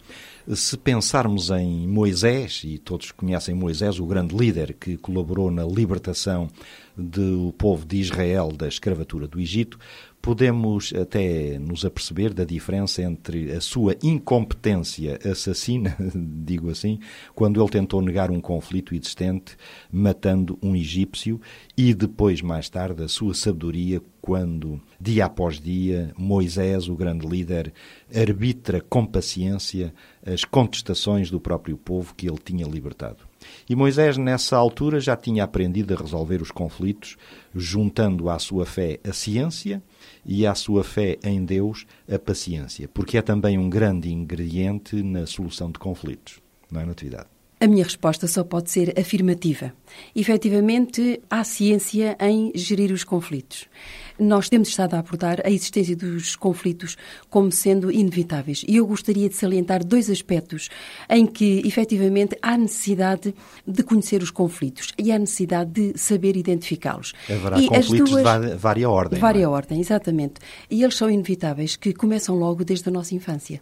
se 0.53 0.77
pensarmos 0.77 1.49
em 1.49 1.87
Moisés, 1.87 2.63
e 2.65 2.77
todos 2.77 3.13
conhecem 3.13 3.55
Moisés, 3.55 4.01
o 4.01 4.05
grande 4.05 4.35
líder 4.35 4.75
que 4.75 4.97
colaborou 4.97 5.53
na 5.53 5.65
libertação 5.65 6.51
do 6.97 7.55
povo 7.57 7.87
de 7.87 7.99
Israel 7.99 8.51
da 8.51 8.67
escravatura 8.67 9.29
do 9.29 9.41
Egito, 9.41 9.79
podemos 10.25 10.91
até 10.95 11.59
nos 11.59 11.85
aperceber 11.85 12.33
da 12.33 12.45
diferença 12.45 13.03
entre 13.03 13.53
a 13.53 13.61
sua 13.61 13.95
incompetência 14.03 15.19
assassina, 15.23 15.95
digo 16.17 16.71
assim, 16.71 16.99
quando 17.35 17.61
ele 17.61 17.69
tentou 17.69 18.01
negar 18.01 18.31
um 18.31 18.41
conflito 18.41 18.95
existente, 18.95 19.55
matando 19.93 20.59
um 20.63 20.75
egípcio, 20.75 21.39
e 21.77 21.93
depois, 21.93 22.41
mais 22.41 22.69
tarde, 22.69 23.03
a 23.03 23.09
sua 23.09 23.35
sabedoria 23.35 24.01
quando, 24.21 24.81
dia 25.01 25.25
após 25.25 25.59
dia, 25.61 26.13
Moisés, 26.17 26.89
o 26.89 26.95
grande 26.95 27.27
líder, 27.27 27.73
arbitra 28.15 28.81
com 28.81 29.05
paciência 29.05 29.93
as 30.25 30.45
contestações 30.45 31.31
do 31.31 31.41
próprio 31.41 31.77
povo 31.77 32.15
que 32.15 32.29
ele 32.29 32.39
tinha 32.39 32.65
libertado. 32.65 33.27
E 33.69 33.75
Moisés, 33.75 34.17
nessa 34.17 34.57
altura, 34.57 35.01
já 35.01 35.17
tinha 35.17 35.43
aprendido 35.43 35.93
a 35.93 35.97
resolver 35.97 36.41
os 36.41 36.53
conflitos, 36.53 37.17
juntando 37.53 38.31
à 38.31 38.39
sua 38.39 38.65
fé 38.65 39.01
a 39.03 39.13
ciência 39.13 39.83
e 40.25 40.47
à 40.47 40.55
sua 40.55 40.85
fé 40.85 41.19
em 41.25 41.45
Deus 41.45 41.87
a 42.11 42.19
paciência, 42.19 42.89
porque 42.89 43.19
é 43.19 43.23
também 43.23 43.59
um 43.59 43.69
grande 43.69 44.13
ingrediente 44.13 45.03
na 45.03 45.27
solução 45.27 45.73
de 45.73 45.79
conflitos. 45.81 46.39
Não 46.71 46.81
é, 46.81 46.87
Natividade? 46.87 47.34
A 47.65 47.67
minha 47.67 47.83
resposta 47.83 48.27
só 48.27 48.45
pode 48.45 48.71
ser 48.71 48.93
afirmativa. 49.01 49.73
Efetivamente, 50.15 51.23
há 51.31 51.43
ciência 51.43 52.15
em 52.21 52.53
gerir 52.55 52.93
os 52.93 53.05
conflitos. 53.05 53.71
Nós 54.19 54.49
temos 54.49 54.69
estado 54.69 54.95
a 54.95 55.01
abordar 55.01 55.41
a 55.45 55.51
existência 55.51 55.97
dos 55.97 56.37
conflitos 56.37 56.97
como 57.29 57.51
sendo 57.51 57.91
inevitáveis. 57.91 58.65
E 58.69 58.77
eu 58.77 58.87
gostaria 58.87 59.29
de 59.29 59.35
salientar 59.35 59.85
dois 59.85 60.09
aspectos 60.09 60.69
em 61.11 61.27
que, 61.27 61.63
efetivamente, 61.67 62.39
há 62.41 62.57
necessidade 62.57 63.35
de 63.67 63.83
conhecer 63.83 64.23
os 64.23 64.31
conflitos 64.31 64.93
e 64.97 65.11
há 65.11 65.19
necessidade 65.19 65.71
de 65.71 65.99
saber 65.99 66.37
identificá-los. 66.37 67.13
Haverá 67.29 67.59
e 67.59 67.67
conflitos 67.67 68.11
duas... 68.11 68.41
de 68.41 68.55
vária 68.57 68.89
ordem. 68.89 69.19
Vária 69.19 69.45
é? 69.45 69.49
ordem, 69.49 69.81
exatamente. 69.81 70.35
E 70.71 70.83
eles 70.83 70.97
são 70.97 71.11
inevitáveis, 71.11 71.75
que 71.75 71.93
começam 71.93 72.37
logo 72.37 72.65
desde 72.65 72.89
a 72.89 72.93
nossa 72.93 73.15
infância. 73.15 73.61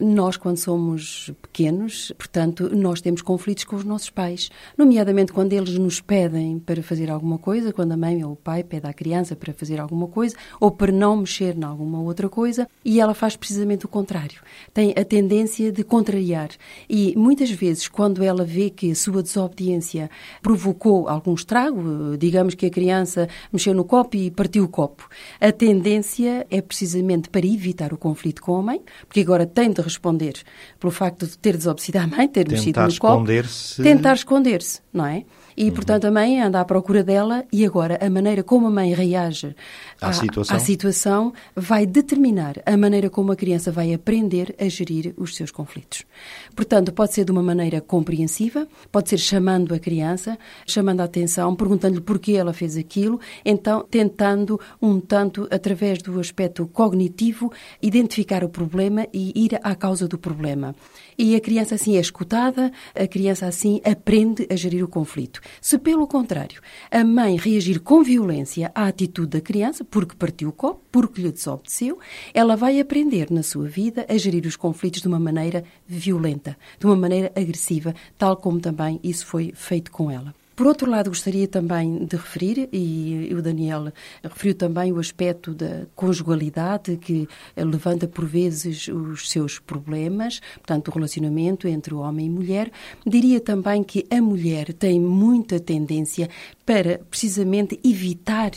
Nós, 0.00 0.36
quando 0.36 0.56
somos 0.56 1.30
pequenos, 1.40 2.12
portanto, 2.18 2.74
nós 2.74 3.00
temos 3.00 3.22
conflitos 3.22 3.64
com 3.64 3.76
os 3.76 3.84
nossos 3.84 4.10
pais, 4.10 4.50
nomeadamente 4.76 5.32
quando 5.32 5.52
eles 5.52 5.78
nos 5.78 6.00
pedem 6.00 6.58
para 6.58 6.82
fazer 6.82 7.10
alguma 7.10 7.38
coisa, 7.38 7.72
quando 7.72 7.92
a 7.92 7.96
mãe 7.96 8.24
ou 8.24 8.32
o 8.32 8.36
pai 8.36 8.64
pede 8.64 8.86
à 8.86 8.92
criança 8.92 9.36
para 9.36 9.52
fazer 9.52 9.80
alguma 9.80 9.91
alguma 9.92 10.08
coisa 10.08 10.34
ou 10.58 10.70
para 10.70 10.90
não 10.90 11.18
mexer 11.18 11.56
em 11.56 11.62
alguma 11.62 12.00
outra 12.00 12.28
coisa 12.28 12.66
e 12.84 12.98
ela 12.98 13.14
faz 13.14 13.36
precisamente 13.36 13.84
o 13.84 13.88
contrário. 13.88 14.40
Tem 14.72 14.94
a 14.96 15.04
tendência 15.04 15.70
de 15.70 15.84
contrariar 15.84 16.48
e 16.88 17.14
muitas 17.16 17.50
vezes 17.50 17.86
quando 17.86 18.24
ela 18.24 18.44
vê 18.44 18.70
que 18.70 18.90
a 18.90 18.94
sua 18.94 19.22
desobediência 19.22 20.10
provocou 20.40 21.08
algum 21.08 21.34
estrago, 21.34 22.16
digamos 22.18 22.54
que 22.54 22.66
a 22.66 22.70
criança 22.70 23.28
mexeu 23.52 23.74
no 23.74 23.84
copo 23.84 24.16
e 24.16 24.30
partiu 24.30 24.64
o 24.64 24.68
copo, 24.68 25.08
a 25.40 25.52
tendência 25.52 26.46
é 26.50 26.62
precisamente 26.62 27.28
para 27.28 27.46
evitar 27.46 27.92
o 27.92 27.98
conflito 27.98 28.42
com 28.42 28.56
a 28.56 28.62
mãe, 28.62 28.80
porque 29.06 29.20
agora 29.20 29.46
tem 29.46 29.70
de 29.70 29.82
responder 29.82 30.34
pelo 30.80 30.90
facto 30.90 31.26
de 31.26 31.36
ter 31.36 31.56
desobedecido 31.56 31.98
à 31.98 32.06
mãe, 32.06 32.28
ter 32.28 32.44
tentar 32.44 32.52
mexido 32.52 32.80
no 32.80 32.98
copo, 32.98 33.26
tentar 33.82 34.14
esconder-se, 34.14 34.80
não 34.92 35.06
é? 35.06 35.24
E, 35.56 35.64
uhum. 35.68 35.74
portanto, 35.74 36.04
a 36.06 36.10
mãe 36.10 36.40
anda 36.40 36.60
à 36.60 36.64
procura 36.64 37.02
dela 37.02 37.44
e 37.52 37.64
agora 37.64 37.98
a 38.00 38.10
maneira 38.10 38.42
como 38.42 38.66
a 38.66 38.70
mãe 38.70 38.92
reage 38.92 39.54
à, 40.00 40.08
à, 40.08 40.12
situação. 40.12 40.56
à 40.56 40.58
situação 40.58 41.32
vai 41.54 41.86
determinar 41.86 42.60
a 42.64 42.76
maneira 42.76 43.10
como 43.10 43.32
a 43.32 43.36
criança 43.36 43.70
vai 43.70 43.92
aprender 43.92 44.54
a 44.58 44.68
gerir 44.68 45.14
os 45.16 45.36
seus 45.36 45.50
conflitos. 45.50 46.04
Portanto, 46.54 46.92
pode 46.92 47.14
ser 47.14 47.24
de 47.24 47.32
uma 47.32 47.42
maneira 47.42 47.80
compreensiva, 47.80 48.66
pode 48.90 49.08
ser 49.08 49.18
chamando 49.18 49.74
a 49.74 49.78
criança, 49.78 50.38
chamando 50.66 51.00
a 51.00 51.04
atenção, 51.04 51.54
perguntando-lhe 51.54 52.00
porquê 52.00 52.32
ela 52.32 52.52
fez 52.52 52.76
aquilo, 52.76 53.20
então 53.44 53.86
tentando 53.90 54.60
um 54.80 55.00
tanto, 55.00 55.48
através 55.50 56.00
do 56.02 56.18
aspecto 56.18 56.66
cognitivo, 56.66 57.52
identificar 57.80 58.44
o 58.44 58.48
problema 58.48 59.06
e 59.12 59.32
ir 59.34 59.58
à 59.62 59.74
causa 59.74 60.06
do 60.08 60.18
problema. 60.18 60.74
E 61.24 61.36
a 61.36 61.40
criança 61.40 61.76
assim 61.76 61.96
é 61.96 62.00
escutada, 62.00 62.72
a 62.96 63.06
criança 63.06 63.46
assim 63.46 63.80
aprende 63.84 64.44
a 64.50 64.56
gerir 64.56 64.82
o 64.82 64.88
conflito. 64.88 65.40
Se, 65.60 65.78
pelo 65.78 66.04
contrário, 66.04 66.60
a 66.90 67.04
mãe 67.04 67.36
reagir 67.36 67.78
com 67.78 68.02
violência 68.02 68.72
à 68.74 68.88
atitude 68.88 69.28
da 69.28 69.40
criança, 69.40 69.84
porque 69.84 70.16
partiu 70.16 70.48
o 70.48 70.52
copo, 70.52 70.82
porque 70.90 71.22
lhe 71.22 71.30
desobedeceu, 71.30 72.00
ela 72.34 72.56
vai 72.56 72.80
aprender 72.80 73.30
na 73.30 73.44
sua 73.44 73.68
vida 73.68 74.04
a 74.08 74.18
gerir 74.18 74.44
os 74.46 74.56
conflitos 74.56 75.00
de 75.00 75.06
uma 75.06 75.20
maneira 75.20 75.62
violenta, 75.86 76.58
de 76.76 76.86
uma 76.86 76.96
maneira 76.96 77.30
agressiva, 77.36 77.94
tal 78.18 78.36
como 78.36 78.58
também 78.58 78.98
isso 79.00 79.24
foi 79.24 79.52
feito 79.54 79.92
com 79.92 80.10
ela. 80.10 80.34
Por 80.54 80.66
outro 80.66 80.90
lado, 80.90 81.10
gostaria 81.10 81.48
também 81.48 82.04
de 82.04 82.16
referir, 82.16 82.68
e 82.72 83.32
o 83.34 83.40
Daniel 83.40 83.92
referiu 84.22 84.54
também 84.54 84.92
o 84.92 84.98
aspecto 84.98 85.54
da 85.54 85.86
conjugalidade, 85.96 86.96
que 86.96 87.28
levanta 87.56 88.06
por 88.06 88.26
vezes 88.26 88.88
os 88.88 89.30
seus 89.30 89.58
problemas, 89.58 90.40
portanto, 90.54 90.88
o 90.88 90.90
relacionamento 90.92 91.66
entre 91.66 91.94
o 91.94 91.98
homem 91.98 92.26
e 92.26 92.30
mulher. 92.30 92.70
Diria 93.06 93.40
também 93.40 93.82
que 93.82 94.06
a 94.10 94.20
mulher 94.20 94.72
tem 94.72 95.00
muita 95.00 95.58
tendência 95.58 96.28
para 96.66 96.98
precisamente 97.10 97.80
evitar 97.82 98.50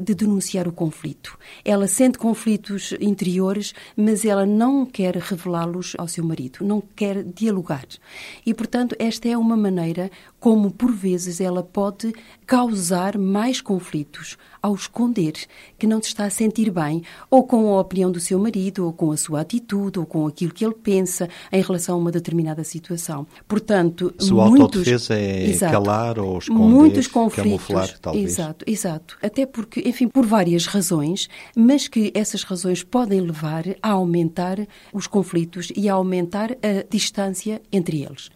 de 0.00 0.14
denunciar 0.14 0.66
o 0.66 0.72
conflito. 0.72 1.38
Ela 1.64 1.86
sente 1.86 2.18
conflitos 2.18 2.94
interiores, 3.00 3.74
mas 3.96 4.24
ela 4.24 4.46
não 4.46 4.86
quer 4.86 5.16
revelá-los 5.16 5.94
ao 5.98 6.08
seu 6.08 6.24
marido, 6.24 6.64
não 6.64 6.82
quer 6.96 7.22
dialogar. 7.22 7.86
E, 8.44 8.54
portanto, 8.54 8.96
esta 8.98 9.28
é 9.28 9.36
uma 9.36 9.56
maneira 9.56 10.10
como, 10.38 10.70
por 10.70 10.90
vezes, 10.90 11.40
ela 11.40 11.62
pode 11.62 12.12
causar 12.46 13.18
mais 13.18 13.60
conflitos 13.60 14.38
ao 14.62 14.74
esconder 14.74 15.34
que 15.78 15.86
não 15.86 16.00
se 16.02 16.08
está 16.08 16.24
a 16.24 16.30
sentir 16.30 16.70
bem, 16.70 17.02
ou 17.30 17.44
com 17.44 17.74
a 17.74 17.80
opinião 17.80 18.10
do 18.10 18.20
seu 18.20 18.38
marido, 18.38 18.84
ou 18.84 18.92
com 18.92 19.12
a 19.12 19.16
sua 19.16 19.40
atitude, 19.40 19.98
ou 19.98 20.06
com 20.06 20.26
aquilo 20.26 20.52
que 20.52 20.64
ele 20.64 20.74
pensa 20.74 21.28
em 21.50 21.62
relação 21.62 21.96
a 21.96 21.98
uma 21.98 22.10
determinada 22.10 22.62
situação. 22.64 23.26
Portanto, 23.48 24.12
Sua 24.18 24.46
muitos, 24.46 24.62
autodefesa 24.62 25.14
é 25.14 25.48
exato, 25.48 25.72
calar 25.72 26.18
ou 26.18 26.38
esconder, 26.38 26.64
muitos 26.64 27.06
conflitos, 27.06 27.66
camuflar, 27.66 27.98
talvez. 28.00 28.24
Exato, 28.24 28.64
exato. 28.66 29.18
Até 29.22 29.46
porque, 29.46 29.80
enfim, 29.88 30.08
por 30.08 30.26
várias 30.26 30.66
razões, 30.66 31.28
mas 31.56 31.88
que 31.88 32.10
essas 32.14 32.42
razões 32.42 32.82
podem 32.82 33.20
levar 33.20 33.64
a 33.82 33.90
aumentar 33.90 34.58
os 34.92 35.06
conflitos 35.06 35.68
e 35.76 35.88
a 35.88 35.94
aumentar 35.94 36.52
a 36.52 36.84
distância 36.88 37.60
entre 37.72 38.02
eles. 38.02 38.30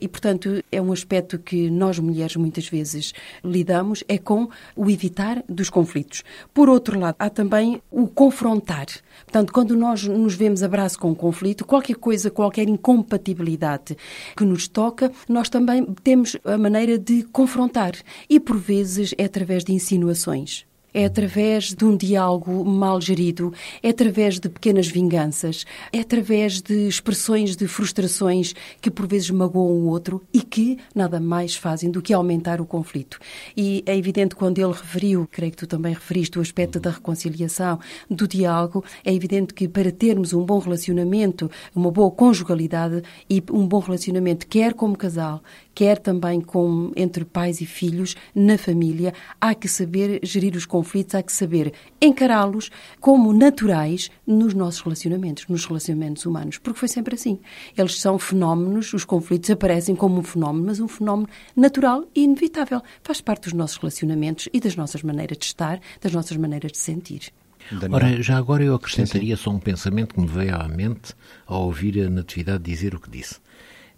E, 0.00 0.08
portanto, 0.08 0.62
é 0.70 0.80
um 0.80 0.92
aspecto 0.92 1.38
que 1.38 1.70
nós 1.70 1.98
mulheres 1.98 2.36
muitas 2.36 2.68
vezes 2.68 3.12
lidamos, 3.44 4.04
é 4.08 4.18
com 4.18 4.48
o 4.74 4.90
evitar 4.90 5.42
dos 5.48 5.70
conflitos. 5.70 6.22
Por 6.52 6.68
outro 6.68 6.98
lado, 6.98 7.16
há 7.18 7.30
também 7.30 7.82
o 7.90 8.06
confrontar. 8.06 8.86
Portanto, 9.24 9.52
quando 9.52 9.76
nós 9.76 10.04
nos 10.04 10.34
vemos 10.34 10.62
abraço 10.62 10.98
com 10.98 11.10
um 11.10 11.14
conflito, 11.14 11.64
qualquer 11.64 11.96
coisa, 11.96 12.30
qualquer 12.30 12.68
incompatibilidade 12.68 13.96
que 14.36 14.44
nos 14.44 14.68
toca, 14.68 15.10
nós 15.28 15.48
também 15.48 15.84
temos 16.02 16.36
a 16.44 16.58
maneira 16.58 16.98
de 16.98 17.22
confrontar. 17.24 17.92
E, 18.28 18.38
por 18.38 18.56
vezes, 18.56 19.14
é 19.18 19.24
através 19.24 19.64
de 19.64 19.72
insinuações 19.72 20.66
é 20.96 21.04
através 21.04 21.74
de 21.74 21.84
um 21.84 21.94
diálogo 21.94 22.64
mal 22.64 22.98
gerido, 23.02 23.52
é 23.82 23.90
através 23.90 24.40
de 24.40 24.48
pequenas 24.48 24.88
vinganças, 24.88 25.66
é 25.92 26.00
através 26.00 26.62
de 26.62 26.88
expressões 26.88 27.54
de 27.54 27.68
frustrações 27.68 28.54
que 28.80 28.90
por 28.90 29.06
vezes 29.06 29.28
magoam 29.28 29.72
o 29.72 29.88
outro 29.88 30.24
e 30.32 30.40
que 30.40 30.78
nada 30.94 31.20
mais 31.20 31.54
fazem 31.54 31.90
do 31.90 32.00
que 32.00 32.14
aumentar 32.14 32.62
o 32.62 32.64
conflito. 32.64 33.18
E 33.54 33.84
é 33.84 33.94
evidente 33.94 34.34
quando 34.34 34.58
ele 34.58 34.72
referiu, 34.72 35.28
creio 35.30 35.52
que 35.52 35.58
tu 35.58 35.66
também 35.66 35.92
referiste, 35.92 36.38
o 36.38 36.40
aspecto 36.40 36.80
da 36.80 36.88
reconciliação, 36.88 37.78
do 38.10 38.26
diálogo, 38.26 38.82
é 39.04 39.12
evidente 39.12 39.52
que 39.52 39.68
para 39.68 39.92
termos 39.92 40.32
um 40.32 40.46
bom 40.46 40.58
relacionamento, 40.58 41.50
uma 41.74 41.90
boa 41.90 42.10
conjugalidade 42.10 43.02
e 43.28 43.44
um 43.52 43.68
bom 43.68 43.80
relacionamento, 43.80 44.46
quer 44.46 44.72
como 44.72 44.96
casal, 44.96 45.42
quer 45.74 45.98
também 45.98 46.40
com, 46.40 46.90
entre 46.96 47.22
pais 47.22 47.60
e 47.60 47.66
filhos, 47.66 48.16
na 48.34 48.56
família, 48.56 49.12
há 49.38 49.54
que 49.54 49.68
saber 49.68 50.20
gerir 50.22 50.56
os 50.56 50.64
conflitos, 50.86 51.16
há 51.16 51.22
que 51.22 51.32
saber 51.32 51.72
encará-los 52.00 52.70
como 53.00 53.32
naturais 53.32 54.08
nos 54.24 54.54
nossos 54.54 54.80
relacionamentos, 54.80 55.46
nos 55.48 55.66
relacionamentos 55.66 56.24
humanos, 56.24 56.58
porque 56.58 56.78
foi 56.78 56.88
sempre 56.88 57.16
assim. 57.16 57.40
Eles 57.76 58.00
são 58.00 58.18
fenómenos, 58.18 58.92
os 58.92 59.04
conflitos 59.04 59.50
aparecem 59.50 59.96
como 59.96 60.20
um 60.20 60.22
fenómeno, 60.22 60.66
mas 60.66 60.78
um 60.78 60.86
fenómeno 60.86 61.28
natural 61.56 62.04
e 62.14 62.22
inevitável. 62.22 62.80
Faz 63.02 63.20
parte 63.20 63.44
dos 63.44 63.52
nossos 63.52 63.78
relacionamentos 63.78 64.48
e 64.52 64.60
das 64.60 64.76
nossas 64.76 65.02
maneiras 65.02 65.36
de 65.38 65.46
estar, 65.46 65.80
das 66.00 66.12
nossas 66.12 66.36
maneiras 66.36 66.70
de 66.70 66.78
sentir. 66.78 67.32
Daniel. 67.72 67.94
Ora, 67.94 68.22
já 68.22 68.36
agora 68.36 68.62
eu 68.62 68.76
acrescentaria 68.76 69.36
sim, 69.36 69.42
sim. 69.42 69.42
só 69.42 69.50
um 69.50 69.58
pensamento 69.58 70.14
que 70.14 70.20
me 70.20 70.28
veio 70.28 70.54
à 70.54 70.68
mente 70.68 71.14
ao 71.46 71.64
ouvir 71.64 72.00
a 72.00 72.08
Natividade 72.08 72.62
dizer 72.62 72.94
o 72.94 73.00
que 73.00 73.10
disse. 73.10 73.40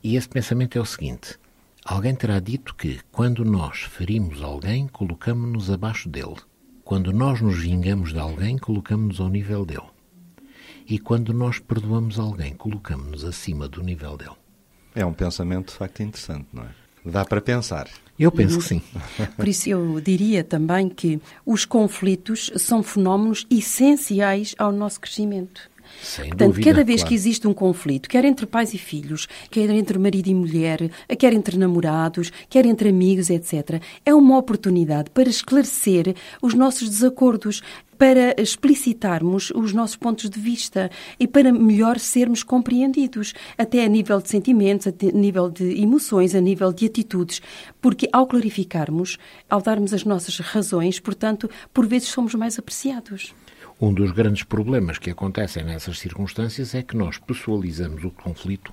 E 0.02 0.16
esse 0.16 0.28
pensamento 0.28 0.78
é 0.78 0.80
o 0.80 0.86
seguinte: 0.86 1.38
alguém 1.84 2.14
terá 2.14 2.40
dito 2.40 2.74
que, 2.74 3.00
quando 3.12 3.44
nós 3.44 3.80
ferimos 3.80 4.42
alguém, 4.42 4.88
colocamos-nos 4.88 5.70
abaixo 5.70 6.08
dele. 6.08 6.36
Quando 6.88 7.12
nós 7.12 7.42
nos 7.42 7.58
vingamos 7.58 8.14
de 8.14 8.18
alguém, 8.18 8.56
colocamos-nos 8.56 9.20
ao 9.20 9.28
nível 9.28 9.66
dele. 9.66 9.90
E 10.86 10.98
quando 10.98 11.34
nós 11.34 11.58
perdoamos 11.58 12.18
alguém, 12.18 12.54
colocamos-nos 12.54 13.26
acima 13.26 13.68
do 13.68 13.82
nível 13.82 14.16
dele. 14.16 14.38
É 14.94 15.04
um 15.04 15.12
pensamento 15.12 15.66
de 15.66 15.74
facto 15.74 16.02
interessante, 16.02 16.46
não 16.50 16.62
é? 16.62 16.68
Dá 17.04 17.26
para 17.26 17.42
pensar. 17.42 17.90
Eu 18.18 18.32
penso 18.32 18.56
que 18.56 18.64
sim. 18.64 18.82
Por 19.36 19.46
isso 19.46 19.68
eu 19.68 20.00
diria 20.00 20.42
também 20.42 20.88
que 20.88 21.20
os 21.44 21.66
conflitos 21.66 22.50
são 22.56 22.82
fenómenos 22.82 23.46
essenciais 23.50 24.54
ao 24.56 24.72
nosso 24.72 24.98
crescimento. 24.98 25.70
Sem 26.02 26.28
Portanto, 26.28 26.48
dúvida, 26.48 26.70
cada 26.70 26.84
vez 26.84 27.00
claro. 27.00 27.08
que 27.08 27.14
existe 27.14 27.48
um 27.48 27.54
conflito, 27.54 28.08
quer 28.08 28.24
entre 28.24 28.46
pais 28.46 28.72
e 28.72 28.78
filhos, 28.78 29.26
quer 29.50 29.68
entre 29.70 29.98
marido 29.98 30.28
e 30.28 30.34
mulher, 30.34 30.90
quer 31.18 31.32
entre 31.32 31.58
namorados, 31.58 32.32
quer 32.48 32.66
entre 32.66 32.88
amigos, 32.90 33.30
etc., 33.30 33.82
é 34.04 34.14
uma 34.14 34.38
oportunidade 34.38 35.10
para 35.10 35.28
esclarecer 35.28 36.14
os 36.40 36.54
nossos 36.54 36.88
desacordos, 36.88 37.62
para 37.98 38.40
explicitarmos 38.40 39.50
os 39.50 39.72
nossos 39.72 39.96
pontos 39.96 40.30
de 40.30 40.38
vista 40.38 40.88
e 41.18 41.26
para 41.26 41.52
melhor 41.52 41.98
sermos 41.98 42.44
compreendidos, 42.44 43.34
até 43.58 43.84
a 43.84 43.88
nível 43.88 44.20
de 44.20 44.28
sentimentos, 44.28 44.86
a 44.86 44.92
nível 45.12 45.50
de 45.50 45.82
emoções, 45.82 46.34
a 46.34 46.40
nível 46.40 46.72
de 46.72 46.86
atitudes, 46.86 47.42
porque 47.80 48.08
ao 48.12 48.26
clarificarmos, 48.28 49.18
ao 49.50 49.60
darmos 49.60 49.92
as 49.92 50.04
nossas 50.04 50.38
razões, 50.38 51.00
portanto, 51.00 51.50
por 51.74 51.86
vezes 51.86 52.08
somos 52.08 52.34
mais 52.36 52.56
apreciados. 52.56 53.34
Um 53.80 53.92
dos 53.92 54.10
grandes 54.10 54.42
problemas 54.42 54.98
que 54.98 55.10
acontecem 55.10 55.62
nessas 55.62 55.98
circunstâncias 55.98 56.74
é 56.74 56.82
que 56.82 56.96
nós 56.96 57.16
pessoalizamos 57.18 58.02
o 58.04 58.10
conflito, 58.10 58.72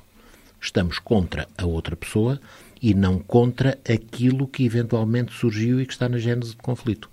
estamos 0.60 0.98
contra 0.98 1.48
a 1.56 1.66
outra 1.66 1.96
pessoa 1.96 2.40
e 2.82 2.94
não 2.96 3.20
contra 3.20 3.78
aquilo 3.88 4.48
que 4.48 4.66
eventualmente 4.66 5.32
surgiu 5.32 5.80
e 5.80 5.86
que 5.86 5.94
está 5.94 6.10
na 6.10 6.18
gênese 6.18 6.56
do 6.56 6.64
conflito. 6.64 7.10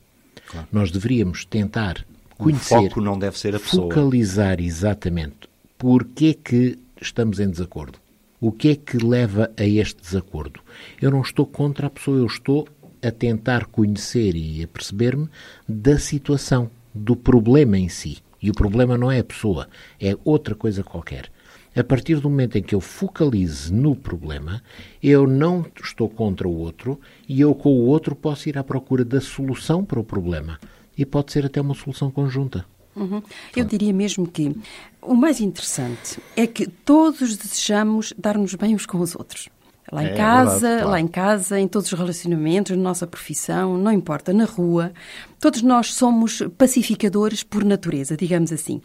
Claro. 0.47 0.67
Nós 0.73 0.91
deveríamos 0.91 1.45
tentar 1.45 2.05
conhecer, 2.39 2.79
o 2.79 2.83
foco 2.85 3.01
não 3.01 3.19
deve 3.19 3.39
ser 3.39 3.55
a 3.55 3.61
pessoa. 3.61 3.89
focalizar 3.89 4.59
exatamente 4.59 5.49
porque 5.77 6.27
é 6.27 6.35
que 6.35 6.79
estamos 7.01 7.41
em 7.41 7.51
desacordo. 7.51 7.99
O 8.41 8.51
que 8.51 8.71
é 8.71 8.77
que 8.77 8.97
leva 8.97 9.51
a 9.57 9.65
este 9.65 10.01
desacordo? 10.01 10.61
Eu 11.01 11.11
não 11.11 11.21
estou 11.21 11.45
contra 11.45 11.89
a 11.89 11.91
pessoa, 11.91 12.19
eu 12.19 12.27
estou 12.27 12.67
a 13.03 13.11
tentar 13.11 13.67
conhecer 13.67 14.35
e 14.35 14.63
a 14.63 14.69
perceber-me 14.69 15.29
da 15.69 15.99
situação 15.99 16.71
do 16.95 17.17
problema 17.17 17.79
em 17.79 17.89
si. 17.89 18.19
E 18.43 18.51
o 18.51 18.55
problema 18.55 18.99
não 18.99 19.11
é 19.11 19.21
a 19.21 19.25
pessoa, 19.25 19.69
é 20.01 20.17
outra 20.25 20.55
coisa 20.55 20.83
qualquer. 20.83 21.31
A 21.75 21.83
partir 21.83 22.17
do 22.17 22.29
momento 22.29 22.59
em 22.59 22.63
que 22.63 22.75
eu 22.75 22.81
focalize 22.81 23.73
no 23.73 23.97
problema, 23.97 24.63
eu 25.03 25.27
não 25.27 25.65
estou 25.83 26.09
contra 26.09 26.47
o 26.47 26.55
outro 26.55 27.01
e 27.27 27.41
eu 27.41 27.55
com 27.55 27.71
o 27.71 27.87
outro 27.87 28.15
posso 28.15 28.49
ir 28.49 28.59
à 28.59 28.65
procura 28.65 29.05
da 29.05 29.21
solução 29.21 29.85
para 29.85 29.99
o 29.99 30.05
problema. 30.05 30.61
E 30.99 31.07
pode 31.07 31.33
ser 31.33 31.47
até 31.47 31.61
uma 31.61 31.75
solução 31.75 32.11
conjunta. 32.11 32.67
Uhum. 32.95 33.23
Eu 33.57 33.65
diria 33.65 33.93
mesmo 33.93 34.27
que 34.27 34.55
o 35.01 35.15
mais 35.15 35.41
interessante 35.41 36.21
é 36.37 36.47
que 36.47 36.67
todos 36.67 37.39
desejamos 37.39 38.13
dar-nos 38.19 38.55
bem 38.55 38.75
uns 38.75 38.85
com 38.85 38.99
os 38.99 39.17
outros. 39.17 39.49
Lá 39.91 40.05
em 40.05 40.09
é, 40.09 40.15
casa, 40.15 40.53
verdade, 40.53 40.75
claro. 40.77 40.91
lá 40.91 41.01
em 41.01 41.09
casa, 41.09 41.61
em 41.61 41.69
todos 41.69 41.93
os 41.93 41.99
relacionamentos, 41.99 42.77
na 42.77 42.83
nossa 42.83 43.07
profissão, 43.07 43.77
não 43.77 43.91
importa, 43.91 44.33
na 44.33 44.45
rua. 44.45 44.93
Todos 45.41 45.61
nós 45.61 45.93
somos 45.95 46.41
pacificadores 46.57 47.43
por 47.43 47.65
natureza, 47.65 48.17
digamos 48.17 48.53
assim. 48.53 48.81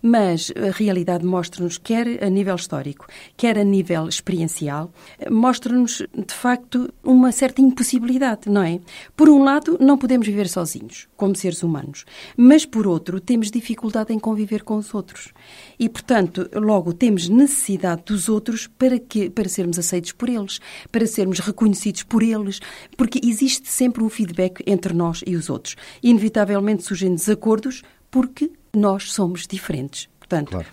Mas 0.00 0.50
a 0.56 0.70
realidade 0.70 1.22
mostra-nos, 1.22 1.76
quer 1.76 2.24
a 2.24 2.30
nível 2.30 2.56
histórico, 2.56 3.06
quer 3.36 3.58
a 3.58 3.62
nível 3.62 4.08
experiencial, 4.08 4.90
mostra-nos, 5.30 5.98
de 5.98 6.32
facto, 6.32 6.90
uma 7.04 7.30
certa 7.30 7.60
impossibilidade, 7.60 8.48
não 8.48 8.62
é? 8.62 8.80
Por 9.14 9.28
um 9.28 9.44
lado, 9.44 9.76
não 9.78 9.98
podemos 9.98 10.26
viver 10.26 10.48
sozinhos, 10.48 11.06
como 11.14 11.36
seres 11.36 11.62
humanos. 11.62 12.06
Mas, 12.38 12.64
por 12.64 12.86
outro, 12.86 13.20
temos 13.20 13.50
dificuldade 13.50 14.10
em 14.10 14.18
conviver 14.18 14.62
com 14.64 14.76
os 14.76 14.94
outros. 14.94 15.34
E, 15.78 15.88
portanto, 15.88 16.48
logo 16.54 16.92
temos 16.92 17.28
necessidade 17.28 18.02
dos 18.06 18.28
outros 18.28 18.66
para, 18.66 18.98
que, 18.98 19.30
para 19.30 19.48
sermos 19.48 19.78
aceitos 19.78 20.12
por 20.12 20.28
eles, 20.28 20.60
para 20.90 21.06
sermos 21.06 21.38
reconhecidos 21.38 22.02
por 22.02 22.22
eles, 22.22 22.60
porque 22.96 23.20
existe 23.22 23.68
sempre 23.68 24.02
um 24.02 24.08
feedback 24.08 24.62
entre 24.66 24.92
nós 24.92 25.22
e 25.26 25.36
os 25.36 25.48
outros 25.48 25.76
inevitavelmente 26.02 26.82
surgem 26.82 27.14
desacordos 27.14 27.82
porque 28.10 28.50
nós 28.74 29.12
somos 29.12 29.46
diferentes. 29.46 30.08
Portanto, 30.18 30.50
claro. 30.50 30.66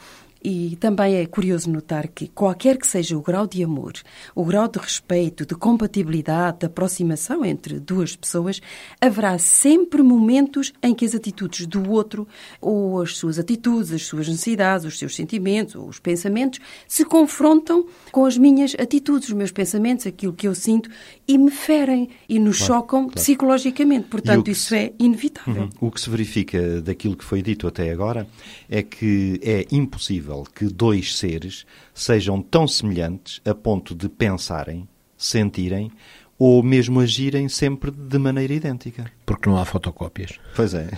E 0.48 0.76
também 0.76 1.16
é 1.16 1.26
curioso 1.26 1.72
notar 1.72 2.08
que, 2.08 2.28
qualquer 2.28 2.78
que 2.78 2.86
seja 2.86 3.18
o 3.18 3.22
grau 3.22 3.48
de 3.48 3.64
amor, 3.64 3.94
o 4.36 4.46
grau 4.46 4.68
de 4.68 4.78
respeito, 4.78 5.44
de 5.44 5.56
compatibilidade, 5.56 6.60
de 6.60 6.66
aproximação 6.68 7.44
entre 7.44 7.80
duas 7.80 8.16
pessoas, 8.16 8.62
haverá 9.02 9.40
sempre 9.40 10.04
momentos 10.04 10.72
em 10.84 10.94
que 10.94 11.04
as 11.04 11.16
atitudes 11.16 11.66
do 11.66 11.90
outro, 11.90 12.28
ou 12.62 13.02
as 13.02 13.18
suas 13.18 13.40
atitudes, 13.40 13.92
as 13.92 14.04
suas 14.04 14.28
necessidades, 14.28 14.86
os 14.86 15.00
seus 15.00 15.16
sentimentos, 15.16 15.74
ou 15.74 15.88
os 15.88 15.98
pensamentos, 15.98 16.60
se 16.88 17.04
confrontam 17.04 17.88
com 18.12 18.24
as 18.24 18.38
minhas 18.38 18.76
atitudes, 18.78 19.30
os 19.30 19.34
meus 19.34 19.52
pensamentos, 19.52 20.06
aquilo 20.06 20.32
que 20.32 20.48
eu 20.48 20.54
sinto, 20.54 20.92
e 21.28 21.40
me 21.40 21.50
ferem 21.50 22.08
e 22.30 22.38
nos 22.38 22.60
claro, 22.60 22.74
chocam 22.74 23.00
claro. 23.06 23.16
psicologicamente. 23.16 24.10
Portanto, 24.10 24.52
isso 24.52 24.70
se... 24.70 24.76
é 24.76 24.94
inevitável. 25.00 25.64
Uhum. 25.64 25.70
O 25.88 25.90
que 25.90 26.00
se 26.00 26.08
verifica 26.08 26.82
daquilo 26.82 27.18
que 27.18 27.24
foi 27.24 27.42
dito 27.42 27.68
até 27.68 27.90
agora 27.90 28.28
é 28.70 28.84
que 28.84 29.40
é 29.42 29.66
impossível 29.72 30.35
possível 30.36 30.44
que 30.44 30.66
dois 30.66 31.18
seres 31.18 31.66
sejam 31.94 32.42
tão 32.42 32.68
semelhantes 32.68 33.40
a 33.46 33.54
ponto 33.54 33.96
de 33.96 34.10
pensarem, 34.10 34.88
sentirem 35.16 35.92
ou 36.38 36.62
mesmo 36.62 37.00
agirem 37.00 37.48
sempre 37.48 37.92
de 37.92 38.18
maneira 38.18 38.54
idêntica. 38.54 39.10
Porque 39.26 39.50
não 39.50 39.58
há 39.58 39.64
fotocópias. 39.64 40.38
Pois 40.56 40.74
é. 40.74 40.90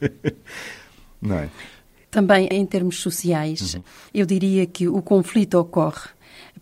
não 1.20 1.36
é? 1.36 1.50
Também 2.10 2.48
em 2.50 2.64
termos 2.64 2.98
sociais, 2.98 3.74
uhum. 3.74 3.82
eu 4.14 4.24
diria 4.24 4.66
que 4.66 4.88
o 4.88 5.02
conflito 5.02 5.58
ocorre 5.58 6.10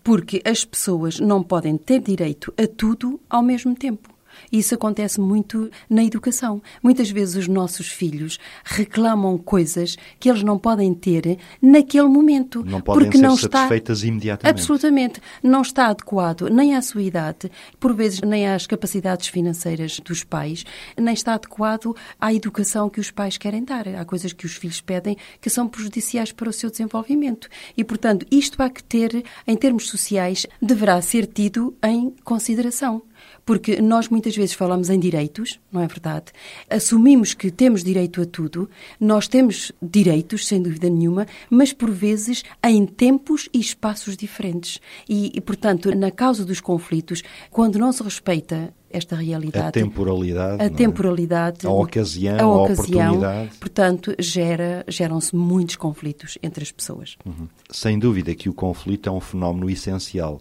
porque 0.03 0.41
as 0.45 0.65
pessoas 0.65 1.21
não 1.21 1.43
podem 1.43 1.77
ter 1.77 2.01
direito 2.01 2.53
a 2.57 2.67
tudo 2.67 3.21
ao 3.29 3.43
mesmo 3.43 3.75
tempo. 3.75 4.09
Isso 4.51 4.75
acontece 4.75 5.21
muito 5.21 5.71
na 5.89 6.05
educação. 6.05 6.63
Muitas 6.83 7.11
vezes 7.11 7.37
os 7.37 7.49
nossos 7.49 7.89
filhos 7.89 8.39
reclamam 8.65 9.37
coisas 9.39 9.97
que 10.19 10.29
eles 10.29 10.43
não 10.43 10.59
podem 10.59 10.93
ter 10.95 11.39
naquele 11.61 12.09
momento. 12.09 12.65
Não 12.65 12.81
podem 12.81 13.05
porque 13.05 13.19
ser 13.19 13.23
não 13.23 13.37
satisfeitas 13.37 13.99
está, 13.99 14.09
imediatamente. 14.09 14.55
Absolutamente. 14.55 15.21
Não 15.43 15.63
está 15.63 15.87
adequado 15.87 16.49
nem 16.51 16.75
à 16.75 16.83
sua 16.83 17.03
idade, 17.03 17.51
por 17.79 17.95
vezes 17.95 18.21
nem 18.21 18.49
às 18.49 18.67
capacidades 18.67 19.29
financeiras 19.29 20.01
dos 20.01 20.25
pais, 20.25 20.65
nem 20.97 21.15
está 21.15 21.35
adequado 21.35 21.95
à 22.21 22.33
educação 22.33 22.89
que 22.89 23.01
os 23.01 23.11
pais 23.11 23.37
querem 23.37 23.65
dar. 23.65 23.89
Há 23.89 24.05
coisas 24.05 24.33
que 24.33 24.47
os 24.47 24.55
filhos 24.55 24.81
pedem 24.81 25.17
que 25.41 25.51
são 25.51 25.69
prejudiciais 25.69 26.33
para 26.33 26.49
o 26.49 26.53
seu 26.53 26.71
desenvolvimento. 26.71 27.49
E, 27.77 27.85
portanto, 27.85 28.27
isto 28.31 28.63
há 28.63 28.69
que 28.69 28.83
ter, 28.83 29.25
em 29.47 29.57
termos 29.57 29.89
sociais, 29.89 30.47
deverá 30.61 31.01
ser 31.01 31.27
tido 31.27 31.75
em 31.83 32.15
consideração. 32.25 33.03
Porque 33.45 33.81
nós 33.81 34.09
muitas 34.09 34.37
vezes 34.37 34.55
falamos 34.55 34.91
em 34.91 34.99
direitos, 34.99 35.59
não 35.73 35.81
é 35.81 35.87
verdade? 35.87 36.27
Assumimos 36.69 37.35
que 37.35 37.51
temos 37.51 37.83
direito 37.83 38.21
a 38.21 38.25
tudo, 38.25 38.69
nós 38.99 39.27
temos 39.29 39.73
direitos, 39.83 40.47
sem 40.47 40.63
dúvida 40.63 40.89
nenhuma, 40.89 41.27
mas 41.49 41.73
por 41.73 41.91
vezes 41.91 42.45
em 42.65 42.87
tempos 42.87 43.49
e 43.53 43.61
espaços 43.61 44.17
diferentes. 44.17 44.81
E, 45.09 45.33
e 45.35 45.41
portanto, 45.41 45.95
na 45.97 46.11
causa 46.11 46.45
dos 46.45 46.61
conflitos, 46.61 47.23
quando 47.51 47.79
não 47.79 47.93
se 47.93 48.03
respeita 48.03 48.73
esta 48.91 49.15
realidade. 49.15 49.69
A 49.69 49.73
temporalidade. 49.73 50.63
A 50.63 50.65
é? 50.65 50.69
temporalidade. 50.69 51.67
A 51.67 51.71
ocasião, 51.71 52.39
a, 52.39 52.65
ocasião, 52.65 53.01
a 53.01 53.13
oportunidade. 53.13 53.51
Portanto, 53.59 54.15
gera, 54.19 54.85
geram-se 54.89 55.35
muitos 55.35 55.77
conflitos 55.77 56.37
entre 56.43 56.65
as 56.65 56.73
pessoas. 56.73 57.17
Uhum. 57.25 57.49
Sem 57.71 57.99
dúvida 57.99 58.35
que 58.35 58.49
o 58.49 58.55
conflito 58.55 59.09
é 59.09 59.13
um 59.13 59.21
fenómeno 59.21 59.71
essencial 59.71 60.41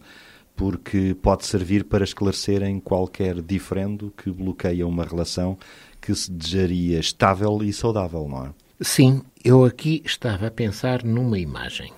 porque 0.60 1.16
pode 1.22 1.46
servir 1.46 1.86
para 1.86 2.04
esclarecerem 2.04 2.82
qualquer 2.82 3.42
diferendo 3.42 4.14
que 4.18 4.30
bloqueia 4.30 4.86
uma 4.86 5.06
relação 5.06 5.58
que 6.02 6.14
se 6.14 6.30
desejaria 6.30 7.00
estável 7.00 7.64
e 7.64 7.72
saudável, 7.72 8.28
não 8.28 8.48
é? 8.48 8.50
Sim, 8.82 9.22
eu 9.42 9.64
aqui 9.64 10.04
estava 10.06 10.48
a 10.48 10.52
pensar 10.52 11.02
numa 11.02 11.40
imagem. 11.40 11.94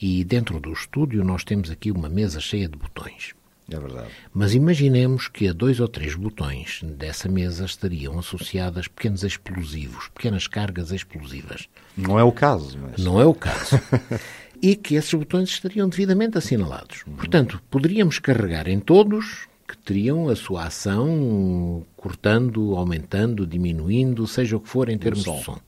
E 0.00 0.22
dentro 0.22 0.60
do 0.60 0.72
estúdio 0.72 1.24
nós 1.24 1.42
temos 1.42 1.68
aqui 1.68 1.90
uma 1.90 2.08
mesa 2.08 2.38
cheia 2.38 2.68
de 2.68 2.78
botões. 2.78 3.34
É 3.68 3.80
verdade. 3.80 4.10
Mas 4.32 4.54
imaginemos 4.54 5.26
que 5.26 5.48
a 5.48 5.52
dois 5.52 5.80
ou 5.80 5.88
três 5.88 6.14
botões 6.14 6.82
dessa 6.84 7.28
mesa 7.28 7.64
estariam 7.64 8.16
associadas 8.16 8.86
pequenos 8.86 9.24
explosivos, 9.24 10.08
pequenas 10.14 10.46
cargas 10.46 10.92
explosivas. 10.92 11.68
Não 11.96 12.16
é 12.16 12.22
o 12.22 12.30
caso, 12.30 12.78
mas... 12.78 13.02
Não 13.02 13.20
é 13.20 13.24
o 13.24 13.34
caso. 13.34 13.80
e 14.62 14.76
que 14.76 14.94
esses 14.94 15.12
botões 15.12 15.48
estariam 15.48 15.88
devidamente 15.88 16.38
assinalados. 16.38 17.04
Portanto, 17.16 17.60
poderíamos 17.70 18.18
carregar 18.18 18.68
em 18.68 18.80
todos 18.80 19.48
que 19.66 19.76
teriam 19.78 20.28
a 20.28 20.36
sua 20.36 20.66
ação 20.66 21.84
cortando, 21.96 22.76
aumentando, 22.76 23.46
diminuindo, 23.46 24.26
seja 24.26 24.56
o 24.56 24.60
que 24.60 24.68
for 24.68 24.88
em 24.88 24.96
termos 24.96 25.24
de 25.24 25.44
som. 25.44 25.52
Uhum. 25.52 25.58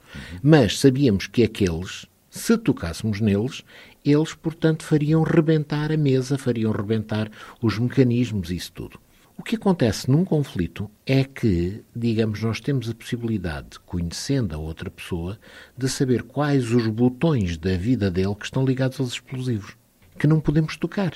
Mas 0.42 0.79
sabíamos 0.79 1.27
que 1.27 1.42
aqueles, 1.42 2.07
se 2.31 2.57
tocássemos 2.57 3.20
neles, 3.20 3.64
eles, 4.05 4.35
portanto, 4.35 4.85
fariam 4.85 5.22
rebentar 5.22 5.90
a 5.90 5.96
mesa, 5.96 6.38
fariam 6.38 6.70
rebentar 6.70 7.31
os 7.61 7.79
mecanismos, 7.79 8.51
isso 8.51 8.72
tudo. 8.72 9.01
O 9.38 9.42
que 9.44 9.55
acontece 9.55 10.11
num 10.11 10.24
conflito 10.24 10.90
é 11.07 11.22
que, 11.22 11.85
digamos, 11.94 12.42
nós 12.42 12.61
temos 12.61 12.90
a 12.90 12.94
possibilidade, 12.94 13.79
conhecendo 13.87 14.53
a 14.53 14.59
outra 14.59 14.90
pessoa, 14.90 15.38
de 15.77 15.88
saber 15.88 16.24
quais 16.24 16.72
os 16.72 16.88
botões 16.88 17.57
da 17.57 17.77
vida 17.77 18.11
dele 18.11 18.35
que 18.35 18.46
estão 18.46 18.64
ligados 18.64 18.98
aos 18.98 19.12
explosivos, 19.12 19.77
que 20.18 20.27
não 20.27 20.40
podemos 20.40 20.77
tocar. 20.77 21.14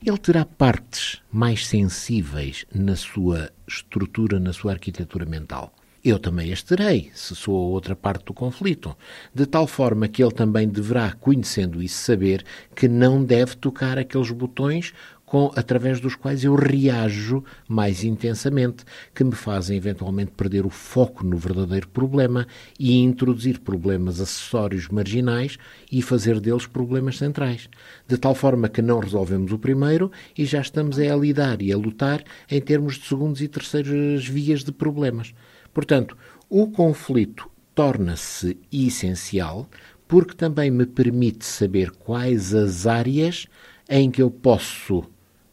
Ele 0.00 0.16
terá 0.16 0.44
partes 0.44 1.20
mais 1.30 1.66
sensíveis 1.66 2.64
na 2.72 2.94
sua 2.94 3.50
estrutura, 3.66 4.38
na 4.38 4.52
sua 4.52 4.70
arquitetura 4.70 5.26
mental. 5.26 5.74
Eu 6.02 6.18
também 6.18 6.50
as 6.50 6.62
terei, 6.62 7.10
se 7.14 7.36
sou 7.36 7.54
a 7.54 7.68
outra 7.68 7.94
parte 7.94 8.24
do 8.24 8.32
conflito, 8.32 8.96
de 9.34 9.44
tal 9.44 9.66
forma 9.66 10.08
que 10.08 10.22
ele 10.22 10.32
também 10.32 10.66
deverá, 10.66 11.12
conhecendo 11.12 11.82
isso, 11.82 12.02
saber 12.02 12.42
que 12.74 12.88
não 12.88 13.22
deve 13.22 13.54
tocar 13.56 13.98
aqueles 13.98 14.30
botões 14.30 14.94
com, 15.30 15.52
através 15.54 16.00
dos 16.00 16.16
quais 16.16 16.42
eu 16.42 16.56
reajo 16.56 17.44
mais 17.68 18.02
intensamente, 18.02 18.84
que 19.14 19.22
me 19.22 19.30
fazem 19.30 19.76
eventualmente 19.76 20.32
perder 20.32 20.66
o 20.66 20.70
foco 20.70 21.24
no 21.24 21.36
verdadeiro 21.36 21.86
problema 21.86 22.48
e 22.76 22.98
introduzir 23.00 23.60
problemas 23.60 24.20
acessórios 24.20 24.88
marginais 24.88 25.56
e 25.90 26.02
fazer 26.02 26.40
deles 26.40 26.66
problemas 26.66 27.16
centrais. 27.16 27.70
De 28.08 28.18
tal 28.18 28.34
forma 28.34 28.68
que 28.68 28.82
não 28.82 28.98
resolvemos 28.98 29.52
o 29.52 29.58
primeiro 29.58 30.10
e 30.36 30.44
já 30.44 30.60
estamos 30.60 30.98
a 30.98 31.14
lidar 31.14 31.62
e 31.62 31.72
a 31.72 31.76
lutar 31.76 32.24
em 32.50 32.60
termos 32.60 32.98
de 32.98 33.06
segundos 33.06 33.40
e 33.40 33.46
terceiras 33.46 34.26
vias 34.26 34.64
de 34.64 34.72
problemas. 34.72 35.32
Portanto, 35.72 36.18
o 36.48 36.66
conflito 36.72 37.48
torna-se 37.72 38.58
essencial 38.72 39.70
porque 40.08 40.34
também 40.34 40.72
me 40.72 40.86
permite 40.86 41.44
saber 41.44 41.92
quais 41.92 42.52
as 42.52 42.84
áreas 42.84 43.46
em 43.88 44.10
que 44.10 44.20
eu 44.20 44.28
posso 44.28 45.04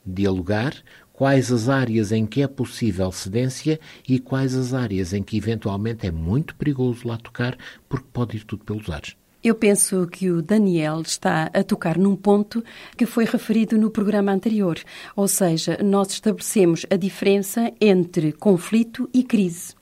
dialogar 0.08 0.74
quais 1.17 1.52
as 1.52 1.67
áreas 1.67 2.12
em 2.12 2.26
que 2.26 2.43
é 2.43 2.48
possível 2.48 3.12
cedência 3.12 3.80
e 4.08 4.20
quais 4.20 4.54
as 4.54 4.74
áreas 4.74 5.13
em 5.13 5.24
que 5.24 5.36
eventualmente 5.36 6.06
é 6.06 6.12
muito 6.12 6.56
perigoso 6.56 7.08
lá 7.08 7.17
tocar, 7.17 7.58
porque 7.89 8.06
pode 8.13 8.38
ir 8.38 8.43
tudo 8.43 8.63
pelos 8.63 8.88
ares. 8.89 9.15
Eu 9.43 9.56
penso 9.56 10.06
que 10.08 10.30
o 10.30 10.41
Daniel 10.41 11.02
está 11.02 11.50
a 11.54 11.63
tocar 11.63 11.98
num 11.98 12.15
ponto 12.15 12.63
que 12.96 13.06
foi 13.06 13.26
referido 13.26 13.78
no 13.78 13.89
programa 13.89 14.32
anterior, 14.32 14.78
ou 15.15 15.28
seja, 15.28 15.78
nós 15.84 16.12
estabelecemos 16.12 16.86
a 16.89 16.96
diferença 16.96 17.72
entre 17.80 18.32
conflito 18.32 19.10
e 19.13 19.24
crise. 19.24 19.74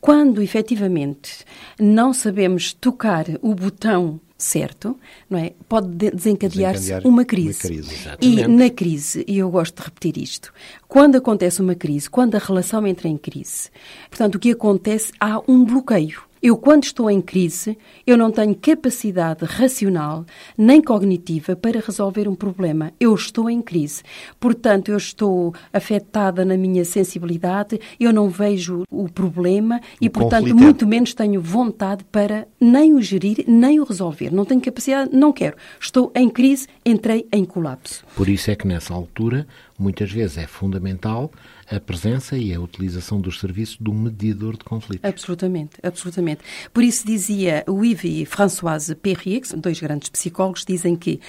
Quando 0.00 0.40
efetivamente 0.40 1.44
não 1.78 2.12
sabemos 2.12 2.72
tocar 2.72 3.26
o 3.42 3.54
botão 3.54 4.20
certo, 4.42 4.98
não 5.28 5.38
é? 5.38 5.52
Pode 5.68 5.88
desencadear-se 5.88 6.80
desencadear 6.80 7.06
uma 7.06 7.24
crise. 7.24 7.66
Uma 7.66 7.82
crise 7.82 8.08
e 8.20 8.46
na 8.46 8.70
crise, 8.70 9.24
e 9.26 9.38
eu 9.38 9.50
gosto 9.50 9.76
de 9.76 9.82
repetir 9.82 10.18
isto, 10.18 10.52
quando 10.88 11.16
acontece 11.16 11.60
uma 11.60 11.74
crise, 11.74 12.08
quando 12.08 12.34
a 12.34 12.38
relação 12.38 12.86
entra 12.86 13.08
em 13.08 13.16
crise, 13.16 13.70
portanto, 14.08 14.36
o 14.36 14.38
que 14.38 14.52
acontece, 14.52 15.12
há 15.20 15.40
um 15.48 15.64
bloqueio. 15.64 16.29
Eu, 16.42 16.56
quando 16.56 16.84
estou 16.84 17.10
em 17.10 17.20
crise, 17.20 17.76
eu 18.06 18.16
não 18.16 18.30
tenho 18.30 18.54
capacidade 18.54 19.44
racional 19.44 20.24
nem 20.56 20.80
cognitiva 20.80 21.54
para 21.54 21.80
resolver 21.80 22.26
um 22.26 22.34
problema. 22.34 22.92
Eu 22.98 23.14
estou 23.14 23.50
em 23.50 23.60
crise. 23.60 24.02
Portanto, 24.38 24.90
eu 24.90 24.96
estou 24.96 25.54
afetada 25.70 26.42
na 26.42 26.56
minha 26.56 26.82
sensibilidade, 26.82 27.78
eu 28.00 28.10
não 28.10 28.30
vejo 28.30 28.84
o 28.90 29.06
problema 29.06 29.82
e, 30.00 30.06
o 30.06 30.10
portanto, 30.10 30.44
conflito. 30.44 30.62
muito 30.62 30.86
menos 30.86 31.12
tenho 31.12 31.42
vontade 31.42 32.04
para 32.04 32.48
nem 32.58 32.94
o 32.94 33.02
gerir, 33.02 33.44
nem 33.46 33.78
o 33.78 33.84
resolver. 33.84 34.32
Não 34.32 34.46
tenho 34.46 34.62
capacidade, 34.62 35.14
não 35.14 35.34
quero. 35.34 35.58
Estou 35.78 36.10
em 36.14 36.30
crise, 36.30 36.66
entrei 36.86 37.26
em 37.30 37.44
colapso. 37.44 38.02
Por 38.16 38.30
isso 38.30 38.50
é 38.50 38.56
que, 38.56 38.66
nessa 38.66 38.94
altura, 38.94 39.46
muitas 39.78 40.10
vezes 40.10 40.38
é 40.38 40.46
fundamental 40.46 41.30
a 41.70 41.78
presença 41.78 42.36
e 42.36 42.52
a 42.52 42.60
utilização 42.60 43.20
dos 43.20 43.38
serviços 43.38 43.76
do 43.78 43.92
medidor 43.92 44.56
de 44.56 44.64
conflitos. 44.64 45.08
Absolutamente, 45.08 45.76
absolutamente. 45.82 46.42
Por 46.74 46.82
isso 46.82 47.06
dizia 47.06 47.64
o 47.68 47.84
Yves 47.84 48.22
e 48.22 48.26
Françoise 48.26 48.94
Perrier, 48.94 49.40
que 49.40 49.48
são 49.48 49.60
dois 49.60 49.78
grandes 49.80 50.08
psicólogos, 50.08 50.64
dizem 50.64 50.96
que 50.96 51.20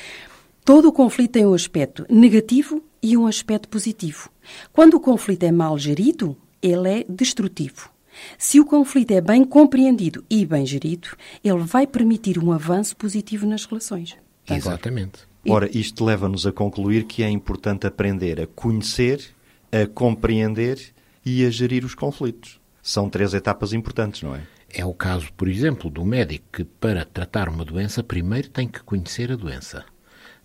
todo 0.66 0.88
o 0.88 0.92
conflito 0.92 1.34
tem 1.34 1.46
um 1.46 1.54
aspecto 1.54 2.06
negativo 2.10 2.84
e 3.04 3.16
um 3.16 3.28
aspecto 3.28 3.70
positivo. 3.70 4.30
Quando 4.74 4.96
o 4.96 5.00
conflito 5.00 5.44
é 5.44 5.52
mal 5.52 5.78
gerido, 5.78 6.36
ele 6.62 6.90
é 6.90 7.06
destrutivo. 7.08 7.90
Se 8.38 8.60
o 8.60 8.66
conflito 8.66 9.12
é 9.12 9.22
bem 9.22 9.44
compreendido 9.44 10.24
e 10.30 10.46
bem 10.46 10.66
gerido, 10.66 11.10
ele 11.44 11.60
vai 11.60 11.88
permitir 11.88 12.38
um 12.38 12.52
avanço 12.52 12.96
positivo 12.98 13.46
nas 13.46 13.66
relações. 13.66 14.18
Exatamente. 14.50 15.20
Ora, 15.48 15.70
isto 15.76 16.04
leva-nos 16.04 16.46
a 16.46 16.52
concluir 16.52 17.06
que 17.06 17.24
é 17.24 17.30
importante 17.30 17.88
aprender 17.88 18.40
a 18.42 18.48
conhecer 18.48 19.34
a 19.72 19.88
compreender 19.88 20.94
e 21.26 21.46
a 21.46 21.50
gerir 21.50 21.86
os 21.86 21.96
conflitos. 21.96 22.60
São 22.82 23.10
três 23.10 23.34
etapas 23.34 23.74
importantes, 23.74 24.24
não 24.24 24.36
é? 24.36 24.42
É 24.74 24.86
o 24.86 24.94
caso, 24.94 25.32
por 25.34 25.48
exemplo, 25.48 25.90
do 25.90 26.04
médico 26.04 26.46
que, 26.52 26.64
para 26.64 27.06
tratar 27.06 27.50
uma 27.50 27.66
doença, 27.66 28.04
primeiro 28.04 28.50
tem 28.50 28.68
que 28.68 28.82
conhecer 28.82 29.32
a 29.32 29.36
doença. 29.36 29.86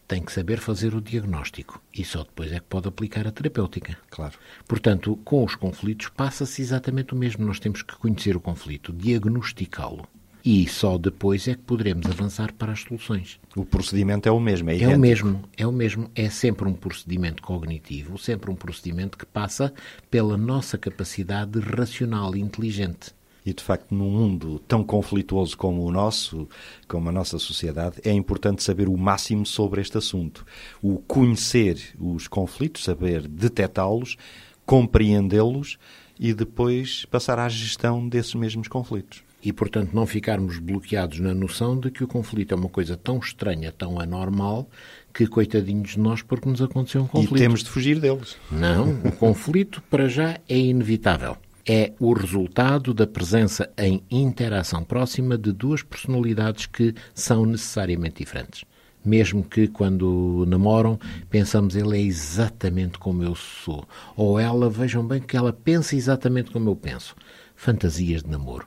Tem 0.06 0.22
que 0.22 0.32
saber 0.32 0.58
fazer 0.58 0.94
o 0.94 1.00
diagnóstico 1.00 1.82
e 1.92 2.04
só 2.04 2.22
depois 2.22 2.52
é 2.52 2.60
que 2.60 2.66
pode 2.66 2.88
aplicar 2.88 3.26
a 3.26 3.32
terapêutica. 3.32 3.96
Claro. 4.10 4.34
Portanto, 4.66 5.16
com 5.24 5.44
os 5.44 5.54
conflitos 5.54 6.08
passa-se 6.08 6.62
exatamente 6.62 7.14
o 7.14 7.16
mesmo. 7.16 7.44
Nós 7.44 7.58
temos 7.58 7.82
que 7.82 7.96
conhecer 7.96 8.36
o 8.36 8.40
conflito, 8.40 8.92
diagnosticá-lo 8.92 10.08
e 10.46 10.68
só 10.68 10.96
depois 10.96 11.48
é 11.48 11.56
que 11.56 11.62
poderemos 11.62 12.06
avançar 12.06 12.52
para 12.52 12.70
as 12.70 12.82
soluções. 12.82 13.40
O 13.56 13.64
procedimento 13.64 14.28
é 14.28 14.32
o 14.32 14.38
mesmo, 14.38 14.70
é, 14.70 14.80
é 14.80 14.88
o 14.94 14.96
mesmo, 14.96 15.42
é 15.56 15.66
o 15.66 15.72
mesmo, 15.72 16.08
é 16.14 16.30
sempre 16.30 16.68
um 16.68 16.72
procedimento 16.72 17.42
cognitivo, 17.42 18.16
sempre 18.16 18.48
um 18.48 18.54
procedimento 18.54 19.18
que 19.18 19.26
passa 19.26 19.74
pela 20.08 20.36
nossa 20.36 20.78
capacidade 20.78 21.58
racional 21.58 22.36
e 22.36 22.40
inteligente. 22.40 23.12
E, 23.44 23.52
de 23.52 23.62
facto, 23.62 23.92
num 23.92 24.08
mundo 24.08 24.60
tão 24.68 24.84
conflituoso 24.84 25.56
como 25.56 25.84
o 25.84 25.90
nosso, 25.90 26.48
como 26.86 27.08
a 27.08 27.12
nossa 27.12 27.40
sociedade, 27.40 27.96
é 28.04 28.12
importante 28.12 28.62
saber 28.62 28.88
o 28.88 28.96
máximo 28.96 29.44
sobre 29.44 29.80
este 29.80 29.98
assunto. 29.98 30.46
O 30.80 30.98
conhecer 30.98 31.76
os 31.98 32.28
conflitos, 32.28 32.84
saber 32.84 33.26
detectá-los, 33.26 34.16
compreendê-los 34.64 35.76
e 36.18 36.32
depois 36.32 37.04
passar 37.06 37.40
à 37.40 37.48
gestão 37.48 38.08
desses 38.08 38.34
mesmos 38.34 38.68
conflitos 38.68 39.26
e, 39.42 39.52
portanto, 39.52 39.92
não 39.92 40.06
ficarmos 40.06 40.58
bloqueados 40.58 41.20
na 41.20 41.34
noção 41.34 41.78
de 41.78 41.90
que 41.90 42.02
o 42.02 42.08
conflito 42.08 42.52
é 42.52 42.56
uma 42.56 42.68
coisa 42.68 42.96
tão 42.96 43.18
estranha, 43.18 43.70
tão 43.70 44.00
anormal, 44.00 44.68
que 45.12 45.26
coitadinhos 45.26 45.90
de 45.90 46.00
nós 46.00 46.22
porque 46.22 46.48
nos 46.48 46.60
aconteceu 46.60 47.02
um 47.02 47.06
conflito. 47.06 47.36
E 47.36 47.38
temos 47.38 47.62
de 47.62 47.70
fugir 47.70 48.00
deles. 48.00 48.36
Não, 48.50 48.90
o 49.04 49.12
conflito, 49.12 49.82
para 49.90 50.08
já, 50.08 50.40
é 50.48 50.58
inevitável. 50.58 51.36
É 51.68 51.92
o 51.98 52.12
resultado 52.12 52.94
da 52.94 53.06
presença 53.06 53.70
em 53.76 54.02
interação 54.10 54.84
próxima 54.84 55.36
de 55.36 55.52
duas 55.52 55.82
personalidades 55.82 56.66
que 56.66 56.94
são 57.14 57.44
necessariamente 57.44 58.18
diferentes 58.18 58.64
mesmo 59.04 59.44
que 59.44 59.68
quando 59.68 60.44
namoram 60.48 60.98
pensamos 61.30 61.76
ele 61.76 61.96
é 61.96 62.00
exatamente 62.02 62.98
como 62.98 63.22
eu 63.22 63.36
sou, 63.36 63.86
ou 64.16 64.36
ela, 64.38 64.68
vejam 64.68 65.06
bem 65.06 65.20
que 65.20 65.36
ela 65.36 65.52
pensa 65.52 65.94
exatamente 65.94 66.50
como 66.50 66.68
eu 66.68 66.74
penso 66.74 67.14
fantasias 67.56 68.22
de 68.22 68.30
namoro. 68.30 68.66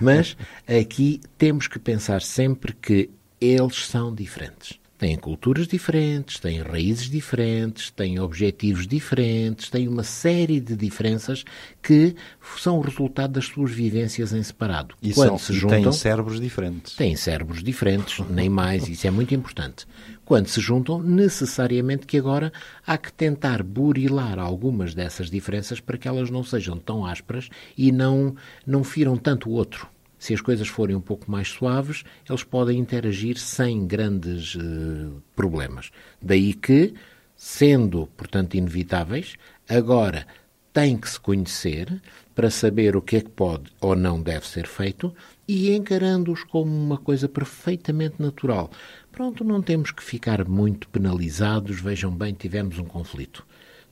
Mas 0.00 0.36
aqui 0.68 1.20
temos 1.36 1.66
que 1.66 1.78
pensar 1.78 2.22
sempre 2.22 2.72
que 2.74 3.10
eles 3.40 3.86
são 3.86 4.14
diferentes. 4.14 4.78
Têm 4.98 5.14
culturas 5.16 5.68
diferentes, 5.68 6.38
têm 6.38 6.62
raízes 6.62 7.10
diferentes, 7.10 7.90
têm 7.90 8.18
objetivos 8.18 8.86
diferentes, 8.86 9.68
têm 9.68 9.88
uma 9.88 10.02
série 10.02 10.58
de 10.58 10.74
diferenças 10.74 11.44
que 11.82 12.16
são 12.58 12.78
o 12.78 12.80
resultado 12.80 13.32
das 13.32 13.44
suas 13.44 13.70
vivências 13.70 14.32
em 14.32 14.42
separado. 14.42 14.94
E, 15.02 15.12
Quando 15.12 15.28
são, 15.28 15.38
se 15.38 15.52
juntam, 15.52 15.82
têm 15.82 15.92
cérebros 15.92 16.40
diferentes. 16.40 16.94
Têm 16.94 17.14
cérebros 17.14 17.62
diferentes, 17.62 18.24
nem 18.30 18.48
mais, 18.48 18.88
isso 18.88 19.06
é 19.06 19.10
muito 19.10 19.34
importante. 19.34 19.86
Quando 20.26 20.48
se 20.48 20.60
juntam, 20.60 21.00
necessariamente 21.00 22.04
que 22.04 22.18
agora 22.18 22.52
há 22.84 22.98
que 22.98 23.12
tentar 23.12 23.62
burilar 23.62 24.40
algumas 24.40 24.92
dessas 24.92 25.30
diferenças 25.30 25.78
para 25.78 25.96
que 25.96 26.08
elas 26.08 26.30
não 26.30 26.42
sejam 26.42 26.76
tão 26.76 27.06
ásperas 27.06 27.48
e 27.78 27.92
não, 27.92 28.34
não 28.66 28.82
firam 28.82 29.16
tanto 29.16 29.48
o 29.48 29.52
outro. 29.52 29.88
Se 30.18 30.34
as 30.34 30.40
coisas 30.40 30.66
forem 30.66 30.96
um 30.96 31.00
pouco 31.00 31.30
mais 31.30 31.46
suaves, 31.46 32.02
eles 32.28 32.42
podem 32.42 32.76
interagir 32.76 33.38
sem 33.38 33.86
grandes 33.86 34.56
uh, 34.56 35.22
problemas. 35.36 35.92
Daí 36.20 36.54
que, 36.54 36.94
sendo, 37.36 38.08
portanto, 38.16 38.56
inevitáveis, 38.56 39.36
agora 39.68 40.26
tem 40.72 40.96
que 40.96 41.08
se 41.08 41.20
conhecer 41.20 42.02
para 42.36 42.50
saber 42.50 42.94
o 42.94 43.00
que 43.00 43.16
é 43.16 43.20
que 43.22 43.30
pode 43.30 43.72
ou 43.80 43.96
não 43.96 44.20
deve 44.20 44.46
ser 44.46 44.66
feito 44.66 45.12
e 45.48 45.74
encarando-os 45.74 46.44
como 46.44 46.70
uma 46.70 46.98
coisa 46.98 47.26
perfeitamente 47.26 48.20
natural. 48.20 48.70
Pronto, 49.10 49.42
não 49.42 49.62
temos 49.62 49.90
que 49.90 50.04
ficar 50.04 50.46
muito 50.46 50.86
penalizados, 50.90 51.80
vejam 51.80 52.14
bem, 52.14 52.34
tivemos 52.34 52.78
um 52.78 52.84
conflito. 52.84 53.44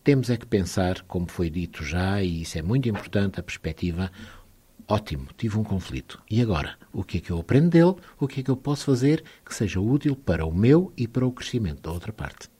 temos 0.04 0.28
é 0.28 0.36
que 0.36 0.44
pensar, 0.44 1.00
como 1.08 1.26
foi 1.26 1.48
dito 1.48 1.82
já, 1.82 2.22
e 2.22 2.42
isso 2.42 2.58
é 2.58 2.62
muito 2.62 2.86
importante, 2.86 3.40
a 3.40 3.42
perspectiva. 3.42 4.12
Ótimo, 4.86 5.28
tive 5.38 5.58
um 5.58 5.64
conflito. 5.64 6.22
E 6.30 6.42
agora? 6.42 6.76
O 6.92 7.02
que 7.02 7.16
é 7.16 7.20
que 7.22 7.30
eu 7.30 7.38
aprendo 7.38 7.70
dele? 7.70 7.94
O 8.20 8.28
que 8.28 8.40
é 8.40 8.42
que 8.42 8.50
eu 8.50 8.56
posso 8.58 8.84
fazer 8.84 9.24
que 9.42 9.54
seja 9.54 9.80
útil 9.80 10.14
para 10.14 10.44
o 10.44 10.52
meu 10.54 10.92
e 10.94 11.08
para 11.08 11.26
o 11.26 11.32
crescimento 11.32 11.80
da 11.80 11.90
outra 11.90 12.12
parte? 12.12 12.53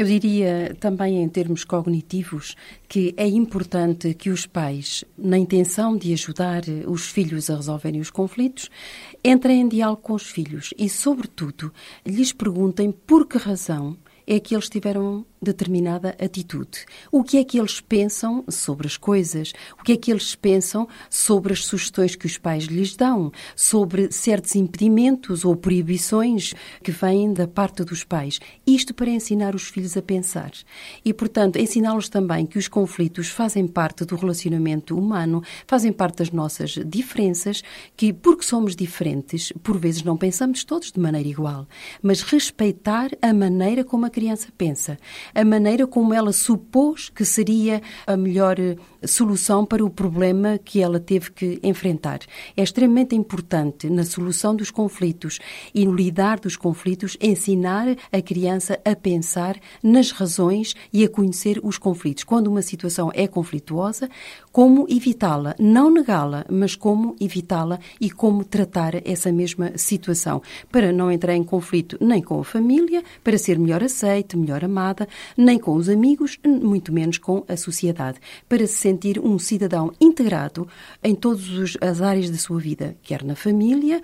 Eu 0.00 0.06
diria 0.06 0.74
também 0.80 1.22
em 1.22 1.28
termos 1.28 1.62
cognitivos 1.62 2.56
que 2.88 3.12
é 3.18 3.26
importante 3.26 4.14
que 4.14 4.30
os 4.30 4.46
pais, 4.46 5.04
na 5.18 5.36
intenção 5.36 5.94
de 5.94 6.14
ajudar 6.14 6.62
os 6.86 7.08
filhos 7.08 7.50
a 7.50 7.56
resolverem 7.56 8.00
os 8.00 8.08
conflitos, 8.08 8.70
entrem 9.22 9.60
em 9.60 9.68
diálogo 9.68 10.00
com 10.00 10.14
os 10.14 10.22
filhos 10.22 10.72
e, 10.78 10.88
sobretudo, 10.88 11.70
lhes 12.02 12.32
perguntem 12.32 12.90
por 12.90 13.26
que 13.28 13.36
razão 13.36 13.94
é 14.26 14.40
que 14.40 14.54
eles 14.54 14.70
tiveram 14.70 15.26
determinada 15.42 16.14
atitude. 16.22 16.84
O 17.10 17.24
que 17.24 17.38
é 17.38 17.44
que 17.44 17.58
eles 17.58 17.80
pensam 17.80 18.44
sobre 18.48 18.86
as 18.86 18.96
coisas? 18.96 19.52
O 19.78 19.82
que 19.82 19.92
é 19.92 19.96
que 19.96 20.10
eles 20.10 20.34
pensam 20.34 20.86
sobre 21.08 21.52
as 21.52 21.64
sugestões 21.64 22.14
que 22.14 22.26
os 22.26 22.36
pais 22.36 22.64
lhes 22.64 22.94
dão? 22.94 23.32
Sobre 23.56 24.12
certos 24.12 24.54
impedimentos 24.54 25.44
ou 25.44 25.56
proibições 25.56 26.52
que 26.82 26.90
vêm 26.90 27.32
da 27.32 27.48
parte 27.48 27.82
dos 27.84 28.04
pais? 28.04 28.38
Isto 28.66 28.92
para 28.92 29.10
ensinar 29.10 29.54
os 29.54 29.68
filhos 29.68 29.96
a 29.96 30.02
pensar. 30.02 30.50
E, 31.04 31.14
portanto, 31.14 31.56
ensiná-los 31.56 32.08
também 32.08 32.44
que 32.44 32.58
os 32.58 32.68
conflitos 32.68 33.28
fazem 33.28 33.66
parte 33.66 34.04
do 34.04 34.16
relacionamento 34.16 34.96
humano, 34.96 35.42
fazem 35.66 35.92
parte 35.92 36.18
das 36.18 36.30
nossas 36.30 36.72
diferenças, 36.86 37.62
que, 37.96 38.12
porque 38.12 38.44
somos 38.44 38.76
diferentes, 38.76 39.52
por 39.62 39.78
vezes 39.78 40.02
não 40.02 40.16
pensamos 40.16 40.64
todos 40.64 40.92
de 40.92 41.00
maneira 41.00 41.28
igual, 41.28 41.66
mas 42.02 42.22
respeitar 42.22 43.10
a 43.22 43.32
maneira 43.32 43.84
como 43.84 44.04
a 44.04 44.10
criança 44.10 44.48
pensa 44.56 44.98
a 45.34 45.44
maneira 45.44 45.86
como 45.86 46.14
ela 46.14 46.32
supôs 46.32 47.08
que 47.08 47.24
seria 47.24 47.80
a 48.06 48.16
melhor 48.16 48.58
eh, 48.58 48.76
solução 49.06 49.64
para 49.64 49.84
o 49.84 49.90
problema 49.90 50.58
que 50.58 50.80
ela 50.80 51.00
teve 51.00 51.30
que 51.30 51.60
enfrentar. 51.62 52.20
É 52.56 52.62
extremamente 52.62 53.14
importante 53.14 53.88
na 53.88 54.04
solução 54.04 54.54
dos 54.54 54.70
conflitos 54.70 55.38
e 55.74 55.84
no 55.84 55.94
lidar 55.94 56.38
dos 56.40 56.56
conflitos 56.56 57.16
ensinar 57.20 57.96
a 58.12 58.22
criança 58.22 58.78
a 58.84 58.94
pensar 58.94 59.58
nas 59.82 60.10
razões 60.10 60.74
e 60.92 61.04
a 61.04 61.08
conhecer 61.08 61.60
os 61.62 61.78
conflitos. 61.78 62.24
Quando 62.24 62.48
uma 62.48 62.62
situação 62.62 63.10
é 63.14 63.26
conflituosa, 63.26 64.08
como 64.52 64.86
evitá-la, 64.88 65.54
não 65.58 65.90
negá-la, 65.90 66.44
mas 66.50 66.74
como 66.74 67.16
evitá-la 67.20 67.78
e 68.00 68.10
como 68.10 68.44
tratar 68.44 69.06
essa 69.06 69.32
mesma 69.32 69.72
situação, 69.76 70.42
para 70.70 70.92
não 70.92 71.10
entrar 71.10 71.34
em 71.34 71.44
conflito 71.44 71.96
nem 72.00 72.22
com 72.22 72.40
a 72.40 72.44
família, 72.44 73.02
para 73.22 73.38
ser 73.38 73.58
melhor 73.58 73.82
aceite, 73.82 74.36
melhor 74.36 74.64
amada, 74.64 75.08
nem 75.36 75.58
com 75.58 75.74
os 75.74 75.88
amigos, 75.88 76.38
muito 76.44 76.92
menos 76.92 77.18
com 77.18 77.44
a 77.48 77.56
sociedade, 77.56 78.18
para 78.48 78.66
se 78.66 78.89
sentir 78.90 79.20
um 79.20 79.38
cidadão 79.38 79.92
integrado 80.00 80.66
em 81.02 81.14
todas 81.14 81.76
as 81.80 82.02
áreas 82.02 82.28
da 82.28 82.36
sua 82.36 82.58
vida, 82.58 82.96
quer 83.02 83.22
na 83.22 83.36
família, 83.36 84.02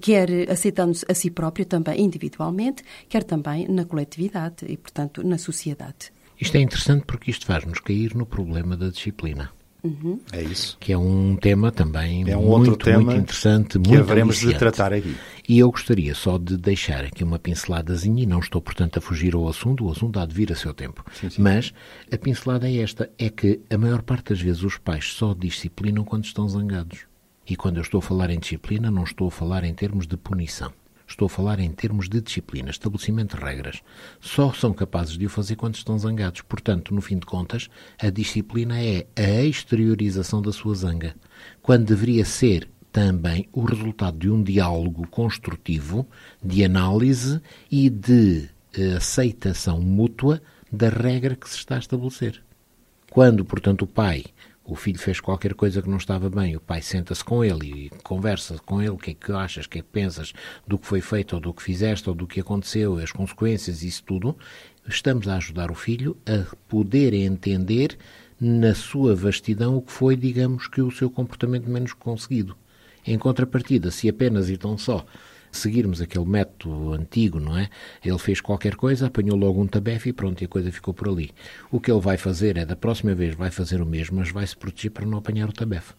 quer 0.00 0.28
aceitando-se 0.48 1.04
a 1.08 1.14
si 1.14 1.30
próprio 1.30 1.66
também 1.66 2.00
individualmente, 2.00 2.84
quer 3.08 3.24
também 3.24 3.66
na 3.68 3.84
coletividade 3.84 4.64
e, 4.68 4.76
portanto, 4.76 5.26
na 5.26 5.38
sociedade. 5.38 6.12
Isto 6.40 6.56
é 6.56 6.60
interessante 6.60 7.04
porque 7.04 7.32
isto 7.32 7.46
faz-nos 7.46 7.80
cair 7.80 8.14
no 8.14 8.24
problema 8.24 8.76
da 8.76 8.90
disciplina. 8.90 9.50
Uhum. 9.88 10.20
É 10.32 10.42
isso. 10.42 10.76
Que 10.78 10.92
é 10.92 10.98
um 10.98 11.36
tema 11.36 11.72
também 11.72 12.28
é 12.28 12.36
um 12.36 12.42
muito, 12.42 12.70
outro 12.70 12.76
tema 12.76 13.00
muito 13.00 13.20
interessante, 13.20 13.78
que 13.78 13.88
muito 13.88 14.00
haveremos 14.00 14.38
de 14.38 14.54
tratar 14.54 14.92
aqui. 14.92 15.16
E 15.48 15.58
eu 15.58 15.70
gostaria 15.70 16.14
só 16.14 16.36
de 16.36 16.56
deixar 16.56 17.04
aqui 17.04 17.24
uma 17.24 17.38
pinceladazinha, 17.38 18.22
e 18.22 18.26
não 18.26 18.40
estou, 18.40 18.60
portanto, 18.60 18.98
a 18.98 19.00
fugir 19.00 19.34
ao 19.34 19.48
assunto, 19.48 19.86
o 19.86 19.90
assunto 19.90 20.20
há 20.20 20.26
de 20.26 20.34
vir 20.34 20.52
a 20.52 20.54
seu 20.54 20.74
tempo. 20.74 21.04
Sim, 21.12 21.30
sim. 21.30 21.40
Mas 21.42 21.72
a 22.12 22.18
pincelada 22.18 22.68
é 22.68 22.76
esta, 22.76 23.10
é 23.18 23.30
que 23.30 23.60
a 23.70 23.78
maior 23.78 24.02
parte 24.02 24.30
das 24.30 24.40
vezes 24.40 24.62
os 24.62 24.76
pais 24.76 25.12
só 25.12 25.32
disciplinam 25.32 26.04
quando 26.04 26.24
estão 26.24 26.46
zangados. 26.48 27.06
E 27.48 27.56
quando 27.56 27.78
eu 27.78 27.82
estou 27.82 27.98
a 27.98 28.02
falar 28.02 28.28
em 28.28 28.38
disciplina, 28.38 28.90
não 28.90 29.04
estou 29.04 29.28
a 29.28 29.30
falar 29.30 29.64
em 29.64 29.72
termos 29.72 30.06
de 30.06 30.18
punição. 30.18 30.70
Estou 31.08 31.26
a 31.26 31.30
falar 31.30 31.58
em 31.58 31.70
termos 31.70 32.08
de 32.08 32.20
disciplina, 32.20 32.70
estabelecimento 32.70 33.36
de 33.36 33.42
regras. 33.42 33.82
Só 34.20 34.52
são 34.52 34.74
capazes 34.74 35.16
de 35.16 35.24
o 35.24 35.30
fazer 35.30 35.56
quando 35.56 35.74
estão 35.74 35.98
zangados. 35.98 36.42
Portanto, 36.42 36.94
no 36.94 37.00
fim 37.00 37.18
de 37.18 37.24
contas, 37.24 37.68
a 37.98 38.10
disciplina 38.10 38.78
é 38.78 39.06
a 39.16 39.42
exteriorização 39.42 40.42
da 40.42 40.52
sua 40.52 40.74
zanga. 40.74 41.16
Quando 41.62 41.86
deveria 41.86 42.24
ser 42.24 42.68
também 42.92 43.48
o 43.52 43.62
resultado 43.62 44.18
de 44.18 44.30
um 44.30 44.42
diálogo 44.42 45.06
construtivo, 45.08 46.06
de 46.44 46.64
análise 46.64 47.40
e 47.70 47.88
de 47.88 48.48
eh, 48.74 48.94
aceitação 48.96 49.80
mútua 49.80 50.42
da 50.70 50.88
regra 50.88 51.34
que 51.34 51.48
se 51.48 51.56
está 51.56 51.76
a 51.76 51.78
estabelecer. 51.78 52.42
Quando, 53.10 53.44
portanto, 53.44 53.82
o 53.82 53.86
pai 53.86 54.24
o 54.68 54.76
filho 54.76 54.98
fez 54.98 55.18
qualquer 55.18 55.54
coisa 55.54 55.80
que 55.80 55.88
não 55.88 55.96
estava 55.96 56.28
bem, 56.28 56.54
o 56.54 56.60
pai 56.60 56.82
senta-se 56.82 57.24
com 57.24 57.42
ele 57.42 57.86
e 57.86 57.90
conversa 58.02 58.58
com 58.66 58.82
ele 58.82 58.90
o 58.90 58.98
que 58.98 59.12
é 59.12 59.14
que 59.14 59.32
achas, 59.32 59.64
o 59.64 59.68
que 59.68 59.78
é 59.78 59.82
que 59.82 59.88
pensas 59.88 60.34
do 60.66 60.78
que 60.78 60.86
foi 60.86 61.00
feito 61.00 61.32
ou 61.32 61.40
do 61.40 61.54
que 61.54 61.62
fizeste 61.62 62.06
ou 62.06 62.14
do 62.14 62.26
que 62.26 62.40
aconteceu, 62.40 62.98
as 62.98 63.10
consequências, 63.10 63.82
isso 63.82 64.04
tudo, 64.04 64.36
estamos 64.86 65.26
a 65.26 65.36
ajudar 65.36 65.70
o 65.70 65.74
filho 65.74 66.18
a 66.26 66.54
poder 66.68 67.14
entender 67.14 67.96
na 68.38 68.74
sua 68.74 69.16
vastidão 69.16 69.74
o 69.74 69.82
que 69.82 69.90
foi, 69.90 70.14
digamos, 70.14 70.68
que 70.68 70.82
o 70.82 70.90
seu 70.90 71.10
comportamento 71.10 71.68
menos 71.68 71.94
conseguido. 71.94 72.54
Em 73.06 73.18
contrapartida, 73.18 73.90
se 73.90 74.06
apenas 74.06 74.50
e 74.50 74.58
tão 74.58 74.76
só 74.76 75.04
seguirmos 75.52 76.00
aquele 76.00 76.24
método 76.24 76.92
antigo, 76.92 77.38
não 77.40 77.56
é? 77.56 77.68
Ele 78.04 78.18
fez 78.18 78.40
qualquer 78.40 78.74
coisa, 78.76 79.06
apanhou 79.06 79.36
logo 79.36 79.60
um 79.60 79.66
tabefe 79.66 80.10
e 80.10 80.12
pronto, 80.12 80.40
e 80.42 80.44
a 80.44 80.48
coisa 80.48 80.70
ficou 80.70 80.92
por 80.94 81.08
ali. 81.08 81.30
O 81.70 81.80
que 81.80 81.90
ele 81.90 82.00
vai 82.00 82.16
fazer 82.16 82.56
é, 82.56 82.64
da 82.64 82.76
próxima 82.76 83.14
vez, 83.14 83.34
vai 83.34 83.50
fazer 83.50 83.80
o 83.80 83.86
mesmo, 83.86 84.18
mas 84.18 84.30
vai 84.30 84.46
se 84.46 84.56
proteger 84.56 84.90
para 84.90 85.06
não 85.06 85.18
apanhar 85.18 85.48
o 85.48 85.52
tabefe. 85.52 85.92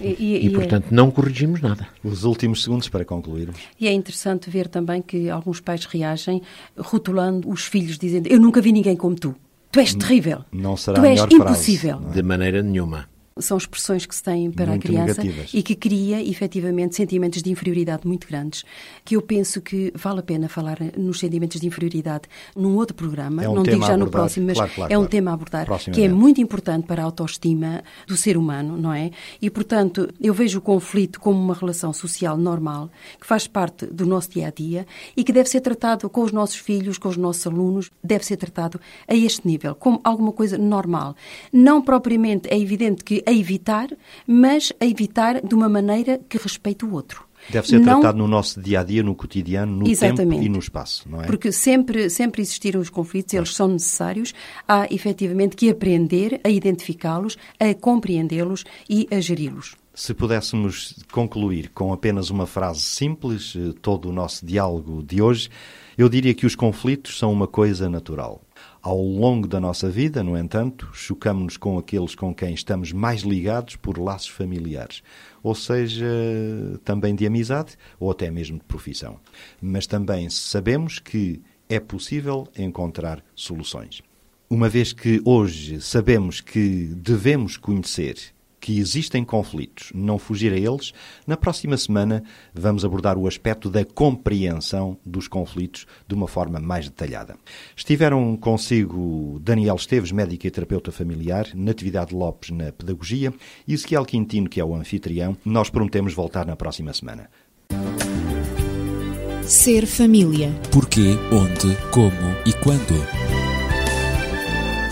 E, 0.00 0.16
e, 0.18 0.46
E, 0.46 0.50
portanto, 0.50 0.88
não 0.90 1.10
corrigimos 1.10 1.60
nada. 1.60 1.88
Os 2.02 2.24
últimos 2.24 2.62
segundos 2.62 2.88
para 2.88 3.04
concluirmos. 3.04 3.58
E 3.80 3.88
é 3.88 3.92
interessante 3.92 4.50
ver 4.50 4.68
também 4.68 5.00
que 5.00 5.30
alguns 5.30 5.60
pais 5.60 5.86
reagem 5.86 6.42
rotulando 6.76 7.48
os 7.48 7.64
filhos, 7.64 7.96
dizendo: 7.98 8.26
Eu 8.28 8.38
nunca 8.38 8.60
vi 8.60 8.72
ninguém 8.72 8.96
como 8.96 9.14
tu. 9.16 9.34
Tu 9.72 9.80
és 9.80 9.94
terrível. 9.94 10.44
Não 10.52 10.76
será 10.76 10.96
tu 11.00 11.04
a 11.04 11.08
és 11.08 11.20
melhor 11.20 11.28
frase, 11.28 11.44
impossível. 11.52 12.00
não 12.00 12.10
é? 12.10 12.12
De 12.12 12.22
maneira 12.22 12.62
nenhuma. 12.62 13.08
São 13.40 13.56
expressões 13.56 14.06
que 14.06 14.14
se 14.14 14.22
têm 14.22 14.48
para 14.52 14.66
Muito 14.66 14.84
a 14.84 14.88
criança 14.88 15.20
negativas. 15.22 15.50
e 15.54 15.60
que 15.60 15.74
cria, 15.74 16.22
efetivamente, 16.22 16.94
sentimentos 16.94 17.42
de 17.42 17.50
inferioridade 17.50 18.06
muito 18.06 18.28
grandes, 18.28 18.64
que 19.04 19.16
eu 19.16 19.22
penso 19.22 19.60
que 19.60 19.92
vale 19.96 20.20
a 20.20 20.22
pena 20.22 20.48
falar 20.48 20.78
nos 20.96 21.18
sentimentos 21.18 21.60
de 21.60 21.66
inferioridade 21.66 22.28
num 22.54 22.76
outro 22.76 22.94
programa, 22.94 23.42
É 23.42 23.48
um 23.48 23.54
não 23.56 23.62
digo 23.64 23.84
já 23.84 23.96
no 23.96 24.08
próximo, 24.08 24.46
mas 24.46 24.56
Claro, 24.56 24.72
claro, 24.72 24.92
é 24.92 24.96
um 24.96 25.00
claro. 25.00 25.10
tema 25.10 25.30
a 25.32 25.34
abordar, 25.34 25.66
que 25.92 26.02
é 26.02 26.08
muito 26.08 26.40
importante 26.40 26.86
para 26.86 27.02
a 27.02 27.04
autoestima 27.06 27.82
do 28.06 28.16
ser 28.16 28.36
humano, 28.36 28.76
não 28.76 28.92
é? 28.92 29.10
E, 29.42 29.50
portanto, 29.50 30.08
eu 30.20 30.32
vejo 30.32 30.58
o 30.58 30.62
conflito 30.62 31.18
como 31.18 31.36
uma 31.40 31.54
relação 31.54 31.92
social 31.92 32.36
normal, 32.36 32.88
que 33.20 33.26
faz 33.26 33.48
parte 33.48 33.84
do 33.86 34.06
nosso 34.06 34.30
dia-a-dia 34.30 34.86
e 35.16 35.24
que 35.24 35.32
deve 35.32 35.48
ser 35.48 35.60
tratado 35.60 36.08
com 36.08 36.22
os 36.22 36.30
nossos 36.30 36.56
filhos, 36.56 36.98
com 36.98 37.08
os 37.08 37.16
nossos 37.16 37.44
alunos, 37.48 37.90
deve 38.02 38.24
ser 38.24 38.36
tratado 38.36 38.80
a 39.08 39.14
este 39.14 39.44
nível, 39.44 39.74
como 39.74 40.00
alguma 40.04 40.30
coisa 40.30 40.56
normal. 40.56 41.16
Não 41.52 41.82
propriamente 41.82 42.48
é 42.48 42.56
evidente 42.56 43.02
que 43.02 43.23
a 43.26 43.32
evitar, 43.32 43.88
mas 44.26 44.72
a 44.80 44.86
evitar 44.86 45.40
de 45.46 45.54
uma 45.54 45.68
maneira 45.68 46.20
que 46.28 46.38
respeite 46.38 46.84
o 46.84 46.92
outro. 46.92 47.24
Deve 47.50 47.68
ser 47.68 47.78
Não- 47.78 48.00
tratado 48.00 48.16
no 48.16 48.26
nosso 48.26 48.58
dia 48.58 48.80
a 48.80 48.82
dia, 48.82 49.02
no 49.02 49.14
cotidiano, 49.14 49.76
no 49.76 49.86
Exatamente. 49.88 50.30
tempo 50.30 50.42
e 50.42 50.48
no 50.48 50.58
espaço, 50.58 51.06
não 51.06 51.20
é? 51.22 51.26
Porque 51.26 51.52
sempre, 51.52 52.08
sempre 52.08 52.40
existiram 52.40 52.80
os 52.80 52.88
conflitos, 52.88 53.34
eles 53.34 53.54
são 53.54 53.68
necessários. 53.68 54.32
Há 54.66 54.86
efetivamente 54.90 55.54
que 55.54 55.68
aprender 55.68 56.40
a 56.42 56.48
identificá-los, 56.48 57.36
a 57.60 57.74
compreendê-los 57.74 58.64
e 58.88 59.06
a 59.10 59.20
geri-los. 59.20 59.76
Se 59.94 60.14
pudéssemos 60.14 60.96
concluir 61.12 61.70
com 61.74 61.92
apenas 61.92 62.30
uma 62.30 62.46
frase 62.46 62.80
simples 62.80 63.54
eh, 63.56 63.72
todo 63.80 64.08
o 64.08 64.12
nosso 64.12 64.44
diálogo 64.44 65.02
de 65.04 65.20
hoje, 65.22 65.48
eu 65.96 66.08
diria 66.08 66.34
que 66.34 66.46
os 66.46 66.56
conflitos 66.56 67.16
são 67.18 67.30
uma 67.32 67.46
coisa 67.46 67.88
natural. 67.88 68.40
Ao 68.84 69.00
longo 69.00 69.48
da 69.48 69.58
nossa 69.58 69.88
vida, 69.88 70.22
no 70.22 70.36
entanto, 70.36 70.90
chocamos-nos 70.92 71.56
com 71.56 71.78
aqueles 71.78 72.14
com 72.14 72.34
quem 72.34 72.52
estamos 72.52 72.92
mais 72.92 73.22
ligados 73.22 73.76
por 73.76 73.96
laços 73.96 74.28
familiares, 74.28 75.02
ou 75.42 75.54
seja, 75.54 76.06
também 76.84 77.14
de 77.14 77.26
amizade 77.26 77.78
ou 77.98 78.10
até 78.10 78.30
mesmo 78.30 78.58
de 78.58 78.64
profissão. 78.64 79.18
Mas 79.58 79.86
também 79.86 80.28
sabemos 80.28 80.98
que 80.98 81.40
é 81.66 81.80
possível 81.80 82.46
encontrar 82.58 83.24
soluções. 83.34 84.02
Uma 84.50 84.68
vez 84.68 84.92
que 84.92 85.18
hoje 85.24 85.80
sabemos 85.80 86.42
que 86.42 86.92
devemos 86.94 87.56
conhecer 87.56 88.33
que 88.64 88.78
existem 88.78 89.22
conflitos, 89.22 89.92
não 89.94 90.18
fugir 90.18 90.50
a 90.50 90.56
eles, 90.56 90.94
na 91.26 91.36
próxima 91.36 91.76
semana 91.76 92.24
vamos 92.54 92.82
abordar 92.82 93.18
o 93.18 93.26
aspecto 93.26 93.68
da 93.68 93.84
compreensão 93.84 94.96
dos 95.04 95.28
conflitos 95.28 95.86
de 96.08 96.14
uma 96.14 96.26
forma 96.26 96.58
mais 96.58 96.88
detalhada. 96.88 97.36
Estiveram 97.76 98.34
consigo 98.38 99.38
Daniel 99.42 99.76
Esteves, 99.76 100.12
médico 100.12 100.46
e 100.46 100.50
terapeuta 100.50 100.90
familiar, 100.90 101.46
Natividade 101.54 102.14
Lopes 102.14 102.48
na 102.48 102.72
pedagogia 102.72 103.34
e 103.68 103.74
Ezequiel 103.74 104.06
Quintino, 104.06 104.48
que 104.48 104.58
é 104.58 104.64
o 104.64 104.74
anfitrião. 104.74 105.36
Nós 105.44 105.68
prometemos 105.68 106.14
voltar 106.14 106.46
na 106.46 106.56
próxima 106.56 106.94
semana. 106.94 107.28
Ser 109.42 109.84
família. 109.84 110.50
Porquê, 110.72 111.18
onde, 111.30 111.76
como 111.90 112.34
e 112.46 112.52
quando. 112.62 113.43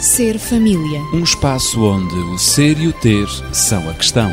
Ser 0.02 0.36
família. 0.36 1.00
Um 1.14 1.22
espaço 1.22 1.80
onde 1.84 2.16
o 2.16 2.36
ser 2.36 2.76
e 2.76 2.88
o 2.88 2.92
ter 2.92 3.28
são 3.52 3.88
a 3.88 3.94
questão. 3.94 4.28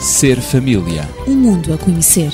Ser 0.00 0.40
família. 0.40 1.06
Um 1.28 1.34
mundo 1.36 1.74
a 1.74 1.76
conhecer. 1.76 2.32